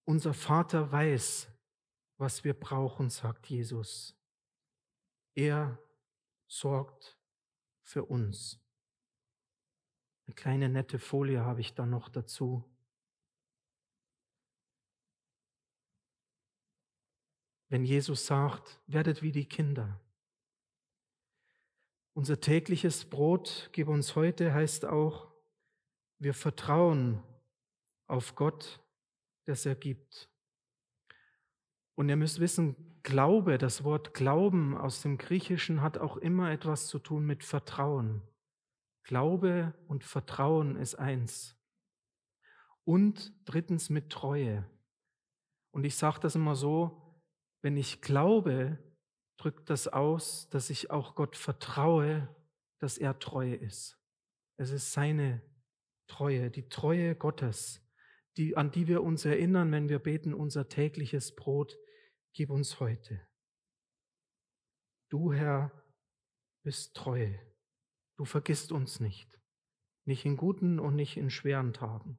Unser 0.04 0.34
Vater 0.34 0.92
weiß, 0.92 1.48
was 2.18 2.44
wir 2.44 2.52
brauchen, 2.52 3.08
sagt 3.08 3.46
Jesus. 3.46 4.14
Er 5.34 5.78
sorgt 6.46 7.18
für 7.80 8.04
uns. 8.04 8.60
Eine 10.26 10.34
kleine 10.34 10.68
nette 10.68 10.98
Folie 10.98 11.42
habe 11.42 11.62
ich 11.62 11.72
da 11.72 11.86
noch 11.86 12.10
dazu. 12.10 12.62
Wenn 17.70 17.86
Jesus 17.86 18.26
sagt, 18.26 18.78
werdet 18.86 19.22
wie 19.22 19.32
die 19.32 19.48
Kinder. 19.48 19.98
Unser 22.12 22.42
tägliches 22.42 23.08
Brot 23.08 23.70
gib 23.72 23.88
uns 23.88 24.14
heute 24.16 24.52
heißt 24.52 24.84
auch, 24.84 25.37
wir 26.18 26.34
vertrauen 26.34 27.22
auf 28.06 28.34
Gott, 28.34 28.80
dass 29.44 29.66
er 29.66 29.74
gibt. 29.74 30.30
Und 31.94 32.08
ihr 32.08 32.16
müsst 32.16 32.40
wissen, 32.40 33.00
Glaube, 33.02 33.56
das 33.56 33.84
Wort 33.84 34.12
Glauben 34.12 34.76
aus 34.76 35.00
dem 35.00 35.16
Griechischen 35.16 35.80
hat 35.80 35.96
auch 35.96 36.16
immer 36.16 36.50
etwas 36.50 36.88
zu 36.88 36.98
tun 36.98 37.24
mit 37.24 37.42
Vertrauen. 37.42 38.22
Glaube 39.02 39.72
und 39.86 40.04
Vertrauen 40.04 40.76
ist 40.76 40.96
eins. 40.96 41.56
Und 42.84 43.32
drittens 43.46 43.88
mit 43.88 44.10
Treue. 44.10 44.68
Und 45.70 45.84
ich 45.84 45.96
sage 45.96 46.20
das 46.20 46.34
immer 46.34 46.54
so, 46.54 47.22
wenn 47.62 47.76
ich 47.76 48.02
glaube, 48.02 48.78
drückt 49.38 49.70
das 49.70 49.88
aus, 49.88 50.50
dass 50.50 50.68
ich 50.68 50.90
auch 50.90 51.14
Gott 51.14 51.36
vertraue, 51.36 52.28
dass 52.78 52.98
er 52.98 53.18
treu 53.18 53.54
ist. 53.54 53.98
Es 54.58 54.70
ist 54.70 54.92
seine 54.92 55.40
Treue, 56.08 56.50
die 56.50 56.68
Treue 56.68 57.14
Gottes, 57.14 57.80
die, 58.36 58.56
an 58.56 58.72
die 58.72 58.88
wir 58.88 59.02
uns 59.02 59.24
erinnern, 59.24 59.70
wenn 59.70 59.88
wir 59.88 60.00
beten, 60.00 60.34
unser 60.34 60.68
tägliches 60.68 61.36
Brot 61.36 61.78
gib 62.32 62.50
uns 62.50 62.80
heute. 62.80 63.20
Du, 65.08 65.32
Herr, 65.32 65.72
bist 66.62 66.94
treu. 66.94 67.32
Du 68.16 68.24
vergisst 68.24 68.72
uns 68.72 69.00
nicht, 69.00 69.38
nicht 70.04 70.24
in 70.26 70.36
guten 70.36 70.78
und 70.78 70.96
nicht 70.96 71.16
in 71.16 71.30
schweren 71.30 71.72
Tagen. 71.72 72.18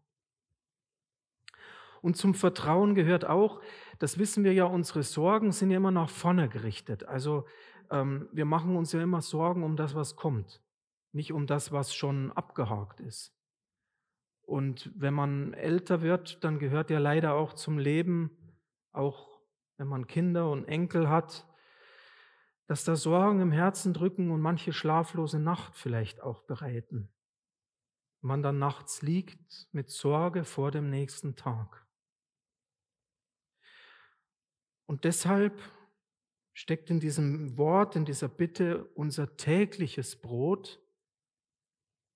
Und 2.02 2.16
zum 2.16 2.34
Vertrauen 2.34 2.96
gehört 2.96 3.26
auch, 3.26 3.62
das 4.00 4.18
wissen 4.18 4.44
wir 4.44 4.54
ja, 4.54 4.66
unsere 4.66 5.04
Sorgen 5.04 5.52
sind 5.52 5.72
ja 5.72 5.78
immer 5.78 5.92
nach 5.92 6.10
vorne 6.10 6.48
gerichtet. 6.48 7.04
Also 7.04 7.46
ähm, 7.92 8.30
wir 8.32 8.46
machen 8.46 8.76
uns 8.76 8.92
ja 8.94 9.02
immer 9.02 9.22
Sorgen 9.22 9.64
um 9.64 9.76
das, 9.76 9.96
was 9.96 10.16
kommt, 10.16 10.62
nicht 11.12 11.34
um 11.34 11.46
das, 11.46 11.72
was 11.72 11.94
schon 11.94 12.32
abgehakt 12.32 13.02
ist. 13.02 13.39
Und 14.50 14.92
wenn 14.96 15.14
man 15.14 15.54
älter 15.54 16.02
wird, 16.02 16.44
dann 16.44 16.58
gehört 16.58 16.90
ja 16.90 16.98
leider 16.98 17.36
auch 17.36 17.54
zum 17.54 17.78
Leben, 17.78 18.32
auch 18.92 19.30
wenn 19.78 19.88
man 19.88 20.08
Kinder 20.08 20.50
und 20.50 20.66
Enkel 20.66 21.08
hat, 21.08 21.48
dass 22.66 22.84
da 22.84 22.96
Sorgen 22.96 23.42
im 23.42 23.52
Herzen 23.52 23.94
drücken 23.94 24.32
und 24.32 24.42
manche 24.42 24.74
schlaflose 24.74 25.40
Nacht 25.40 25.76
vielleicht 25.76 26.22
auch 26.22 26.42
bereiten. 26.42 27.14
Man 28.22 28.42
dann 28.42 28.58
nachts 28.58 29.04
liegt 29.04 29.68
mit 29.72 29.92
Sorge 29.92 30.44
vor 30.44 30.72
dem 30.72 30.90
nächsten 30.90 31.36
Tag. 31.36 31.86
Und 34.88 35.04
deshalb 35.04 35.62
steckt 36.54 36.90
in 36.90 37.00
diesem 37.00 37.56
Wort, 37.60 37.96
in 37.96 38.04
dieser 38.04 38.28
Bitte 38.28 38.86
unser 38.96 39.38
tägliches 39.38 40.20
Brot 40.20 40.82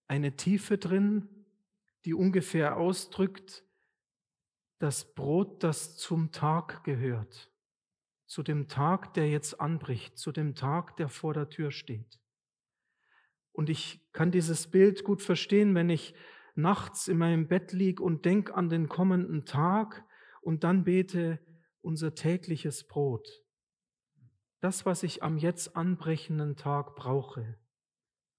eine 0.07 0.35
Tiefe 0.35 0.79
drin, 0.79 1.42
die 2.05 2.13
ungefähr 2.13 2.77
ausdrückt, 2.77 3.63
das 4.79 5.13
Brot, 5.13 5.63
das 5.63 5.95
zum 5.95 6.31
Tag 6.31 6.83
gehört, 6.83 7.51
zu 8.25 8.43
dem 8.43 8.67
Tag, 8.67 9.13
der 9.13 9.29
jetzt 9.29 9.61
anbricht, 9.61 10.17
zu 10.17 10.31
dem 10.31 10.55
Tag, 10.55 10.97
der 10.97 11.07
vor 11.07 11.33
der 11.33 11.49
Tür 11.49 11.71
steht. 11.71 12.19
Und 13.53 13.69
ich 13.69 14.11
kann 14.11 14.31
dieses 14.31 14.69
Bild 14.69 15.03
gut 15.03 15.21
verstehen, 15.21 15.75
wenn 15.75 15.89
ich 15.89 16.15
nachts 16.55 17.07
in 17.07 17.17
meinem 17.17 17.47
Bett 17.47 17.71
liege 17.71 18.03
und 18.03 18.25
denke 18.25 18.53
an 18.55 18.69
den 18.69 18.89
kommenden 18.89 19.45
Tag 19.45 20.05
und 20.41 20.63
dann 20.63 20.83
bete, 20.83 21.39
unser 21.81 22.15
tägliches 22.15 22.87
Brot, 22.87 23.27
das, 24.59 24.85
was 24.85 25.03
ich 25.03 25.23
am 25.23 25.37
jetzt 25.37 25.75
anbrechenden 25.75 26.55
Tag 26.55 26.95
brauche, 26.95 27.57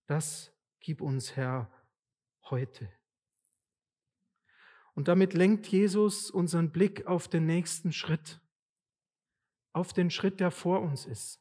das 0.06 0.52
gib 0.80 1.00
uns, 1.00 1.36
Herr, 1.36 1.70
heute. 2.50 2.90
Und 4.94 5.08
damit 5.08 5.34
lenkt 5.34 5.66
Jesus 5.66 6.30
unseren 6.30 6.70
Blick 6.70 7.06
auf 7.06 7.28
den 7.28 7.46
nächsten 7.46 7.92
Schritt, 7.92 8.40
auf 9.72 9.92
den 9.92 10.10
Schritt, 10.10 10.40
der 10.40 10.50
vor 10.50 10.80
uns 10.80 11.04
ist. 11.04 11.40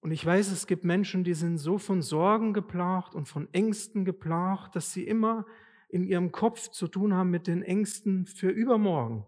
Und 0.00 0.10
ich 0.12 0.24
weiß, 0.24 0.50
es 0.50 0.66
gibt 0.66 0.84
Menschen, 0.84 1.24
die 1.24 1.34
sind 1.34 1.58
so 1.58 1.76
von 1.76 2.00
Sorgen 2.00 2.54
geplagt 2.54 3.14
und 3.14 3.28
von 3.28 3.52
Ängsten 3.52 4.06
geplagt, 4.06 4.74
dass 4.74 4.92
sie 4.92 5.04
immer 5.04 5.44
in 5.90 6.04
ihrem 6.04 6.32
Kopf 6.32 6.68
zu 6.70 6.88
tun 6.88 7.12
haben 7.12 7.30
mit 7.30 7.46
den 7.46 7.62
Ängsten 7.62 8.26
für 8.26 8.48
übermorgen 8.48 9.26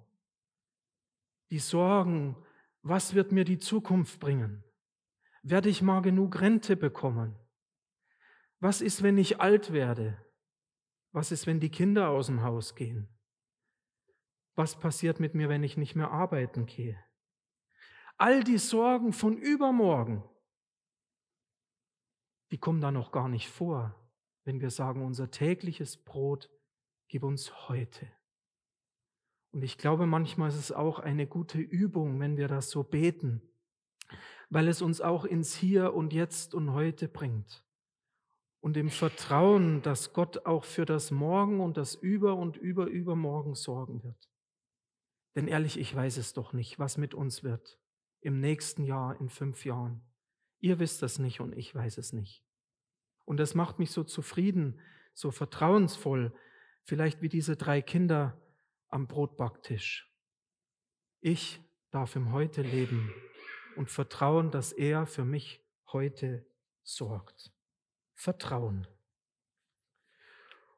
die 1.52 1.58
Sorgen, 1.58 2.34
was 2.80 3.14
wird 3.14 3.30
mir 3.30 3.44
die 3.44 3.58
Zukunft 3.58 4.18
bringen? 4.18 4.64
Werde 5.42 5.68
ich 5.68 5.82
mal 5.82 6.00
genug 6.00 6.40
Rente 6.40 6.76
bekommen? 6.76 7.36
Was 8.58 8.80
ist, 8.80 9.02
wenn 9.02 9.18
ich 9.18 9.38
alt 9.42 9.70
werde? 9.70 10.16
Was 11.12 11.30
ist, 11.30 11.46
wenn 11.46 11.60
die 11.60 11.70
Kinder 11.70 12.08
aus 12.08 12.26
dem 12.26 12.42
Haus 12.42 12.74
gehen? 12.74 13.08
Was 14.54 14.78
passiert 14.78 15.20
mit 15.20 15.34
mir, 15.34 15.48
wenn 15.48 15.62
ich 15.62 15.76
nicht 15.76 15.94
mehr 15.94 16.10
arbeiten 16.10 16.66
gehe? 16.66 17.02
All 18.16 18.42
die 18.42 18.58
Sorgen 18.58 19.12
von 19.12 19.36
übermorgen, 19.36 20.24
die 22.50 22.58
kommen 22.58 22.80
da 22.80 22.90
noch 22.90 23.12
gar 23.12 23.28
nicht 23.28 23.48
vor, 23.48 23.94
wenn 24.44 24.60
wir 24.60 24.70
sagen, 24.70 25.04
unser 25.04 25.30
tägliches 25.30 25.96
Brot 25.96 26.50
gib 27.08 27.22
uns 27.22 27.68
heute. 27.68 28.10
Und 29.52 29.62
ich 29.62 29.76
glaube, 29.76 30.06
manchmal 30.06 30.48
ist 30.48 30.56
es 30.56 30.72
auch 30.72 30.98
eine 30.98 31.26
gute 31.26 31.58
Übung, 31.58 32.20
wenn 32.20 32.36
wir 32.36 32.48
das 32.48 32.70
so 32.70 32.82
beten, 32.82 33.42
weil 34.48 34.68
es 34.68 34.80
uns 34.80 35.00
auch 35.00 35.24
ins 35.24 35.54
Hier 35.54 35.94
und 35.94 36.12
Jetzt 36.12 36.54
und 36.54 36.72
heute 36.72 37.08
bringt. 37.08 37.64
Und 38.62 38.78
im 38.78 38.88
Vertrauen, 38.88 39.82
dass 39.82 40.14
Gott 40.14 40.46
auch 40.46 40.64
für 40.64 40.86
das 40.86 41.10
Morgen 41.10 41.60
und 41.60 41.76
das 41.76 41.94
Über 41.94 42.36
und 42.36 42.56
Über 42.56 42.86
Übermorgen 42.86 43.54
sorgen 43.54 44.02
wird. 44.02 44.30
Denn 45.34 45.48
ehrlich, 45.48 45.78
ich 45.78 45.94
weiß 45.94 46.16
es 46.16 46.32
doch 46.32 46.54
nicht, 46.54 46.78
was 46.78 46.96
mit 46.96 47.12
uns 47.12 47.42
wird 47.42 47.78
im 48.22 48.40
nächsten 48.40 48.84
Jahr, 48.84 49.20
in 49.20 49.28
fünf 49.28 49.64
Jahren. 49.64 50.00
Ihr 50.60 50.78
wisst 50.78 51.02
das 51.02 51.18
nicht 51.18 51.40
und 51.40 51.54
ich 51.56 51.74
weiß 51.74 51.98
es 51.98 52.12
nicht. 52.12 52.44
Und 53.24 53.38
das 53.38 53.54
macht 53.54 53.78
mich 53.78 53.90
so 53.90 54.04
zufrieden, 54.04 54.80
so 55.12 55.30
vertrauensvoll, 55.30 56.32
vielleicht 56.84 57.20
wie 57.20 57.28
diese 57.28 57.56
drei 57.56 57.82
Kinder, 57.82 58.40
am 58.88 59.08
Brotbacktisch. 59.08 60.08
Ich 61.20 61.60
darf 61.90 62.14
im 62.14 62.32
Heute 62.32 62.62
leben 62.62 63.12
und 63.76 63.90
vertrauen, 63.90 64.50
dass 64.50 64.72
er 64.72 65.06
für 65.06 65.24
mich 65.24 65.64
heute 65.92 66.46
sorgt. 66.82 67.52
Vertrauen. 68.22 68.86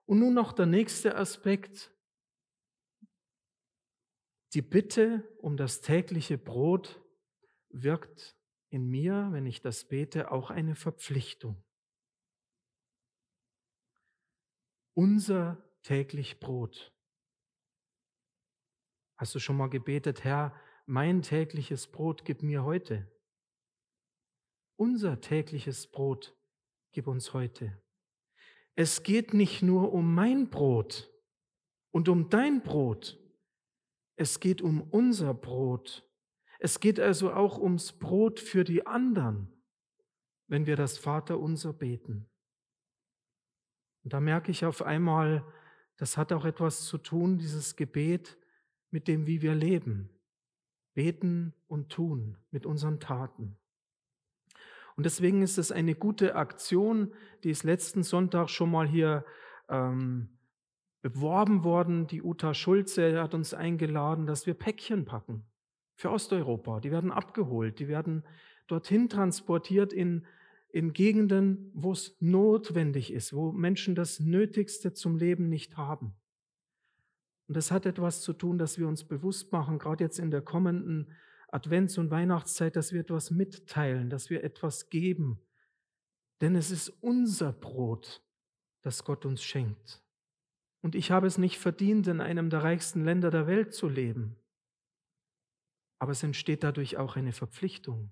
Und 0.06 0.20
nun 0.20 0.32
noch 0.32 0.54
der 0.54 0.64
nächste 0.64 1.14
Aspekt. 1.16 1.94
Die 4.54 4.62
Bitte 4.62 5.28
um 5.42 5.58
das 5.58 5.82
tägliche 5.82 6.38
Brot 6.38 7.02
wirkt 7.68 8.34
in 8.70 8.88
mir, 8.88 9.28
wenn 9.32 9.44
ich 9.44 9.60
das 9.60 9.84
bete, 9.84 10.30
auch 10.30 10.50
eine 10.50 10.74
Verpflichtung. 10.74 11.62
Unser 14.94 15.62
täglich 15.82 16.40
Brot. 16.40 16.96
Hast 19.16 19.34
du 19.34 19.38
schon 19.38 19.58
mal 19.58 19.68
gebetet, 19.68 20.24
Herr, 20.24 20.58
mein 20.86 21.20
tägliches 21.20 21.88
Brot 21.88 22.24
gib 22.24 22.42
mir 22.42 22.64
heute? 22.64 23.12
Unser 24.76 25.20
tägliches 25.20 25.90
Brot 25.90 26.34
gib 26.94 27.06
uns 27.06 27.34
heute. 27.34 27.76
Es 28.76 29.02
geht 29.02 29.34
nicht 29.34 29.62
nur 29.62 29.92
um 29.92 30.14
mein 30.14 30.48
Brot 30.48 31.12
und 31.90 32.08
um 32.08 32.30
dein 32.30 32.62
Brot. 32.62 33.20
Es 34.16 34.40
geht 34.40 34.62
um 34.62 34.80
unser 34.80 35.34
Brot. 35.34 36.08
Es 36.58 36.80
geht 36.80 36.98
also 36.98 37.32
auch 37.32 37.58
ums 37.58 37.92
Brot 37.92 38.40
für 38.40 38.64
die 38.64 38.86
anderen, 38.86 39.52
wenn 40.46 40.66
wir 40.66 40.76
das 40.76 40.98
Vaterunser 40.98 41.72
beten. 41.72 42.30
Und 44.02 44.12
da 44.12 44.20
merke 44.20 44.50
ich 44.50 44.64
auf 44.64 44.82
einmal, 44.82 45.44
das 45.96 46.16
hat 46.16 46.32
auch 46.32 46.44
etwas 46.44 46.84
zu 46.86 46.98
tun, 46.98 47.38
dieses 47.38 47.76
Gebet, 47.76 48.38
mit 48.90 49.08
dem, 49.08 49.26
wie 49.26 49.42
wir 49.42 49.56
leben, 49.56 50.08
beten 50.94 51.52
und 51.66 51.90
tun 51.90 52.38
mit 52.52 52.64
unseren 52.64 53.00
Taten. 53.00 53.58
Und 54.96 55.06
deswegen 55.06 55.42
ist 55.42 55.58
es 55.58 55.72
eine 55.72 55.94
gute 55.94 56.36
Aktion, 56.36 57.12
die 57.42 57.50
ist 57.50 57.64
letzten 57.64 58.02
Sonntag 58.02 58.48
schon 58.48 58.70
mal 58.70 58.86
hier 58.86 59.24
ähm, 59.68 60.28
beworben 61.02 61.64
worden. 61.64 62.06
Die 62.06 62.22
Uta 62.22 62.54
Schulze 62.54 63.20
hat 63.20 63.34
uns 63.34 63.54
eingeladen, 63.54 64.26
dass 64.26 64.46
wir 64.46 64.54
Päckchen 64.54 65.04
packen 65.04 65.44
für 65.96 66.10
Osteuropa. 66.10 66.80
Die 66.80 66.90
werden 66.90 67.12
abgeholt, 67.12 67.78
die 67.78 67.88
werden 67.88 68.24
dorthin 68.66 69.08
transportiert 69.08 69.92
in, 69.92 70.26
in 70.70 70.92
Gegenden, 70.92 71.70
wo 71.74 71.92
es 71.92 72.16
notwendig 72.20 73.12
ist, 73.12 73.34
wo 73.34 73.52
Menschen 73.52 73.94
das 73.94 74.20
Nötigste 74.20 74.92
zum 74.92 75.16
Leben 75.16 75.48
nicht 75.48 75.76
haben. 75.76 76.14
Und 77.46 77.56
das 77.56 77.70
hat 77.70 77.84
etwas 77.84 78.22
zu 78.22 78.32
tun, 78.32 78.58
dass 78.58 78.78
wir 78.78 78.88
uns 78.88 79.04
bewusst 79.04 79.52
machen, 79.52 79.78
gerade 79.78 80.04
jetzt 80.04 80.18
in 80.18 80.30
der 80.30 80.40
kommenden 80.40 81.12
Advents- 81.54 81.98
und 81.98 82.10
Weihnachtszeit, 82.10 82.74
dass 82.76 82.92
wir 82.92 83.00
etwas 83.00 83.30
mitteilen, 83.30 84.10
dass 84.10 84.28
wir 84.28 84.42
etwas 84.42 84.90
geben. 84.90 85.40
Denn 86.40 86.56
es 86.56 86.70
ist 86.70 86.88
unser 87.00 87.52
Brot, 87.52 88.22
das 88.82 89.04
Gott 89.04 89.24
uns 89.24 89.42
schenkt. 89.42 90.02
Und 90.82 90.94
ich 90.94 91.10
habe 91.10 91.26
es 91.26 91.38
nicht 91.38 91.58
verdient, 91.58 92.08
in 92.08 92.20
einem 92.20 92.50
der 92.50 92.62
reichsten 92.62 93.04
Länder 93.04 93.30
der 93.30 93.46
Welt 93.46 93.72
zu 93.72 93.88
leben. 93.88 94.36
aber 95.98 96.12
es 96.12 96.22
entsteht 96.22 96.62
dadurch 96.62 96.98
auch 96.98 97.16
eine 97.16 97.32
Verpflichtung 97.32 98.10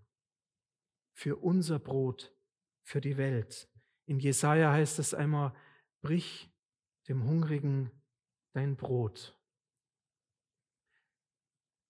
für 1.15 1.37
unser 1.37 1.79
Brot, 1.79 2.35
für 2.85 3.03
die 3.03 3.19
Welt. 3.19 3.69
In 4.07 4.19
Jesaja 4.19 4.73
heißt 4.73 4.99
es 4.99 5.13
einmal, 5.13 5.55
brich 6.01 6.51
dem 7.09 7.25
Hungrigen 7.25 7.91
dein 8.55 8.77
Brot. 8.77 9.39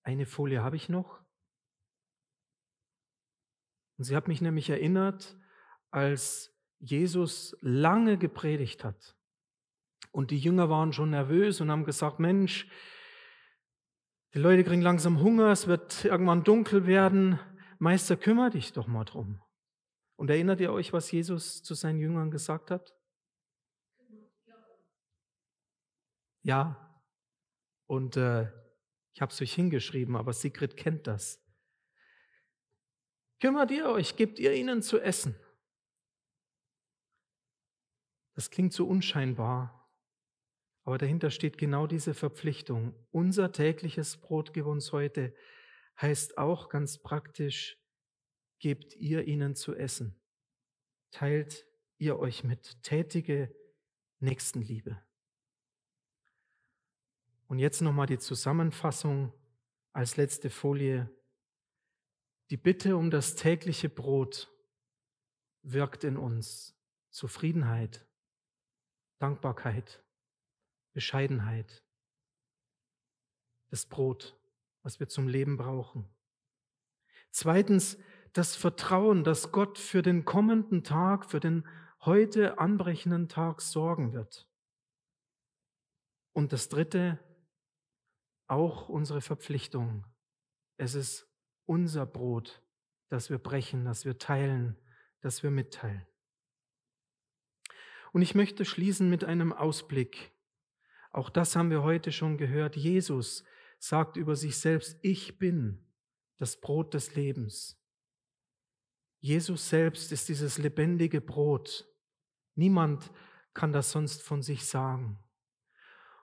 Eine 0.03 0.27
Folie 0.27 0.63
habe 0.65 0.75
ich 0.75 0.89
noch. 0.89 1.22
Und 3.97 4.05
sie 4.05 4.17
hat 4.17 4.29
mich 4.29 4.41
nämlich 4.41 4.71
erinnert, 4.71 5.37
als 5.91 6.53
Jesus 6.79 7.57
lange 7.61 8.19
gepredigt 8.19 8.85
hat. 8.85 9.17
Und 10.11 10.31
die 10.31 10.39
Jünger 10.39 10.69
waren 10.69 10.93
schon 10.93 11.11
nervös 11.11 11.61
und 11.61 11.71
haben 11.71 11.85
gesagt, 11.85 12.19
Mensch, 12.19 12.69
die 14.35 14.39
Leute 14.39 14.65
kriegen 14.65 14.83
langsam 14.83 15.21
Hunger, 15.21 15.51
es 15.51 15.67
wird 15.67 16.05
irgendwann 16.05 16.45
dunkel 16.45 16.87
werden. 16.87 17.39
Meister, 17.79 18.17
kümmere 18.17 18.51
dich 18.51 18.73
doch 18.73 18.87
mal 18.87 19.05
drum. 19.05 19.43
Und 20.17 20.31
erinnert 20.31 20.61
ihr 20.61 20.73
euch, 20.73 20.93
was 20.93 21.11
Jesus 21.11 21.63
zu 21.63 21.75
seinen 21.75 21.99
Jüngern 21.99 22.31
gesagt 22.31 22.71
hat? 22.71 22.95
Ja. 26.43 27.01
Und 27.87 28.17
äh, 28.17 28.51
ich 29.15 29.21
habe 29.21 29.33
es 29.33 29.41
euch 29.41 29.53
hingeschrieben, 29.53 30.17
aber 30.17 30.33
Sigrid 30.33 30.77
kennt 30.77 31.07
das. 31.07 31.42
Kümmert 33.43 33.73
ihr 33.73 33.87
euch, 33.87 34.15
gebt 34.15 34.39
ihr 34.39 34.55
ihnen 34.55 34.83
zu 34.83 35.01
essen. 35.01 35.35
Das 38.35 38.51
klingt 38.51 38.73
so 38.73 38.87
unscheinbar, 38.87 39.93
aber 40.85 40.97
dahinter 40.97 41.33
steht 41.33 41.59
genau 41.59 41.89
diese 41.89 42.15
Verpflichtung. 42.15 42.95
Unser 43.11 43.51
tägliches 43.51 44.17
Brot 44.17 44.55
gib 44.55 44.67
uns 44.67 44.93
heute 44.93 45.35
heißt 46.01 46.39
auch 46.39 46.69
ganz 46.69 47.03
praktisch, 47.03 47.83
gebt 48.61 48.95
ihr 48.95 49.27
ihnen 49.27 49.57
zu 49.57 49.75
essen. 49.75 50.23
Teilt 51.11 51.67
ihr 51.99 52.21
euch 52.21 52.45
mit. 52.45 52.81
Tätige 52.85 53.53
Nächstenliebe. 54.21 55.05
Und 57.49 57.59
jetzt 57.59 57.81
nochmal 57.81 58.07
die 58.07 58.21
Zusammenfassung 58.21 59.33
als 59.93 60.17
letzte 60.17 60.49
Folie. 60.49 61.11
Die 62.53 62.59
Bitte 62.59 62.99
um 62.99 63.11
das 63.11 63.35
tägliche 63.35 63.89
Brot 63.89 64.53
wirkt 65.63 66.05
in 66.05 66.19
uns 66.19 66.79
Zufriedenheit, 67.09 68.07
Dankbarkeit, 69.21 70.05
Bescheidenheit, 70.93 71.83
das 73.71 73.87
Brot, 73.87 74.39
was 74.83 75.01
wir 75.01 75.09
zum 75.09 75.29
Leben 75.29 75.57
brauchen. 75.57 76.15
Zweitens, 77.31 77.97
das 78.35 78.55
Vertrauen, 78.55 79.25
dass 79.25 79.51
Gott 79.51 79.79
für 79.79 80.03
den 80.03 80.27
kommenden 80.27 80.85
Tag, 80.85 81.31
für 81.31 81.41
den 81.41 81.67
heute 82.01 82.59
anbrechenden 82.59 83.31
Tag 83.31 83.63
sorgen 83.63 84.13
wird. 84.13 84.47
Und 86.35 86.53
das 86.53 86.69
Dritte, 86.69 87.19
auch 88.47 88.91
unsere 88.91 89.23
Verpflichtung. 89.23 90.07
Es 90.77 90.95
ist 90.95 91.32
unser 91.73 92.07
Brot, 92.07 92.63
das 93.09 93.31
wir 93.31 93.39
brechen, 93.39 93.85
das 93.85 94.05
wir 94.05 94.19
teilen, 94.19 94.77
das 95.21 95.43
wir 95.43 95.51
mitteilen. 95.51 96.07
Und 98.13 98.23
ich 98.23 98.35
möchte 98.35 98.65
schließen 98.65 99.09
mit 99.09 99.25
einem 99.25 99.53
Ausblick 99.53 100.33
auch 101.13 101.29
das 101.29 101.55
haben 101.57 101.71
wir 101.71 101.83
heute 101.83 102.11
schon 102.11 102.39
gehört. 102.39 102.75
Jesus 102.75 103.45
sagt 103.79 104.17
über 104.17 104.35
sich 104.35 104.57
selbst, 104.57 104.99
ich 105.03 105.39
bin 105.39 105.85
das 106.39 106.59
Brot 106.61 106.95
des 106.95 107.15
Lebens. 107.15 107.79
Jesus 109.21 109.69
selbst 109.69 110.11
ist 110.11 110.29
dieses 110.29 110.59
lebendige 110.59 111.21
Brot. 111.21 111.87
Niemand 112.55 113.13
kann 113.55 113.73
das 113.73 113.93
sonst 113.93 114.23
von 114.23 114.43
sich 114.43 114.65
sagen. 114.65 115.19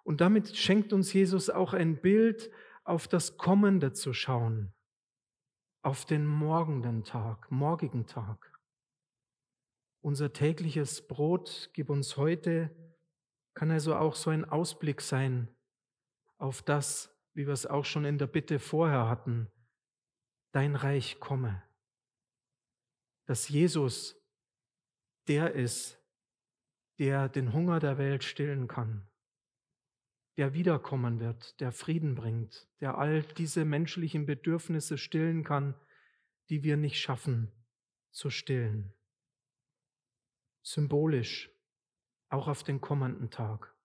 Und 0.03 0.21
damit 0.21 0.57
schenkt 0.57 0.91
uns 0.91 1.13
Jesus 1.13 1.49
auch 1.49 1.73
ein 1.73 2.01
Bild, 2.01 2.49
auf 2.83 3.07
das 3.07 3.37
Kommende 3.37 3.93
zu 3.93 4.13
schauen, 4.13 4.73
auf 5.81 6.05
den 6.05 6.25
morgenden 6.25 7.03
Tag, 7.03 7.49
morgigen 7.51 8.05
Tag. 8.05 8.59
Unser 10.01 10.33
tägliches 10.33 11.07
Brot 11.07 11.69
gib 11.73 11.89
uns 11.89 12.17
heute 12.17 12.75
kann 13.59 13.71
also 13.71 13.93
auch 13.97 14.15
so 14.15 14.29
ein 14.29 14.45
Ausblick 14.45 15.01
sein 15.01 15.53
auf 16.37 16.61
das, 16.61 17.13
wie 17.33 17.45
wir 17.45 17.53
es 17.53 17.65
auch 17.65 17.83
schon 17.83 18.05
in 18.05 18.17
der 18.17 18.27
Bitte 18.27 18.57
vorher 18.57 19.09
hatten, 19.09 19.51
dein 20.53 20.77
Reich 20.77 21.19
komme. 21.19 21.61
Dass 23.25 23.49
Jesus 23.49 24.15
der 25.27 25.55
ist, 25.55 26.01
der 26.99 27.27
den 27.27 27.51
Hunger 27.51 27.81
der 27.81 27.97
Welt 27.97 28.23
stillen 28.23 28.69
kann, 28.69 29.08
der 30.39 30.53
wiederkommen 30.53 31.19
wird, 31.19 31.59
der 31.59 31.73
Frieden 31.73 32.15
bringt, 32.15 32.65
der 32.79 32.97
all 32.97 33.23
diese 33.23 33.65
menschlichen 33.65 34.25
Bedürfnisse 34.25 34.97
stillen 34.97 35.43
kann, 35.43 35.75
die 36.47 36.63
wir 36.63 36.77
nicht 36.77 36.97
schaffen 36.97 37.51
zu 38.11 38.29
stillen. 38.29 38.93
Symbolisch 40.61 41.51
auch 42.29 42.47
auf 42.47 42.63
den 42.63 42.79
kommenden 42.79 43.29
Tag. 43.29 43.75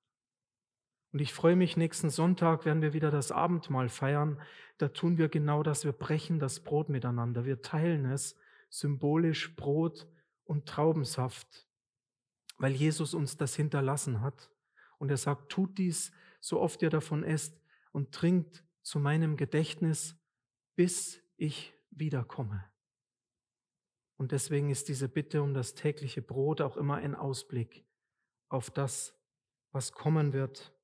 Und 1.13 1.19
ich 1.19 1.33
freue 1.33 1.57
mich, 1.57 1.77
nächsten 1.77 2.09
Sonntag 2.09 2.65
werden 2.65 2.83
wir 2.83 2.93
wieder 2.93 3.11
das 3.11 3.33
Abendmahl 3.33 3.89
feiern. 3.89 4.41
Da 4.79 4.87
tun 4.87 5.19
wir 5.19 5.29
genau 5.29 5.65
das, 5.65 5.85
wir 5.85 5.91
brechen 5.91 6.39
das 6.39 6.61
Brot 6.61 6.89
miteinander, 6.89 7.45
wir 7.45 7.63
teilen 7.63 8.05
es, 8.05 8.37
symbolisch 8.71 9.57
Brot 9.57 10.07
und 10.45 10.67
Traubensaft, 10.69 11.67
weil 12.59 12.75
Jesus 12.75 13.13
uns 13.13 13.37
das 13.37 13.57
hinterlassen 13.57 14.21
hat. 14.21 14.53
Und 14.99 15.11
er 15.11 15.17
sagt, 15.17 15.49
tut 15.51 15.79
dies, 15.79 16.13
so 16.45 16.61
oft 16.61 16.83
ihr 16.83 16.91
davon 16.91 17.25
esst 17.25 17.59
und 17.91 18.13
trinkt 18.13 18.67
zu 18.83 18.99
meinem 18.99 19.39
Gedächtnis, 19.39 20.15
bis 20.77 21.23
ich 21.39 21.73
wiederkomme. 21.91 22.71
Und 24.17 24.33
deswegen 24.33 24.69
ist 24.69 24.89
diese 24.89 25.09
Bitte 25.09 25.43
um 25.43 25.55
das 25.55 25.75
tägliche 25.75 26.21
Brot 26.21 26.61
auch 26.61 26.77
immer 26.77 26.97
ein 26.97 27.15
Ausblick 27.15 27.87
auf 28.51 28.71
das, 28.71 29.19
was 29.73 29.93
kommen 29.93 30.35
wird, 30.35 30.75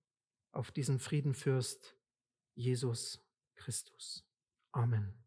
auf 0.53 0.73
diesen 0.73 0.99
Friedenfürst 0.99 1.95
Jesus 2.55 3.23
Christus. 3.55 4.27
Amen. 4.73 5.20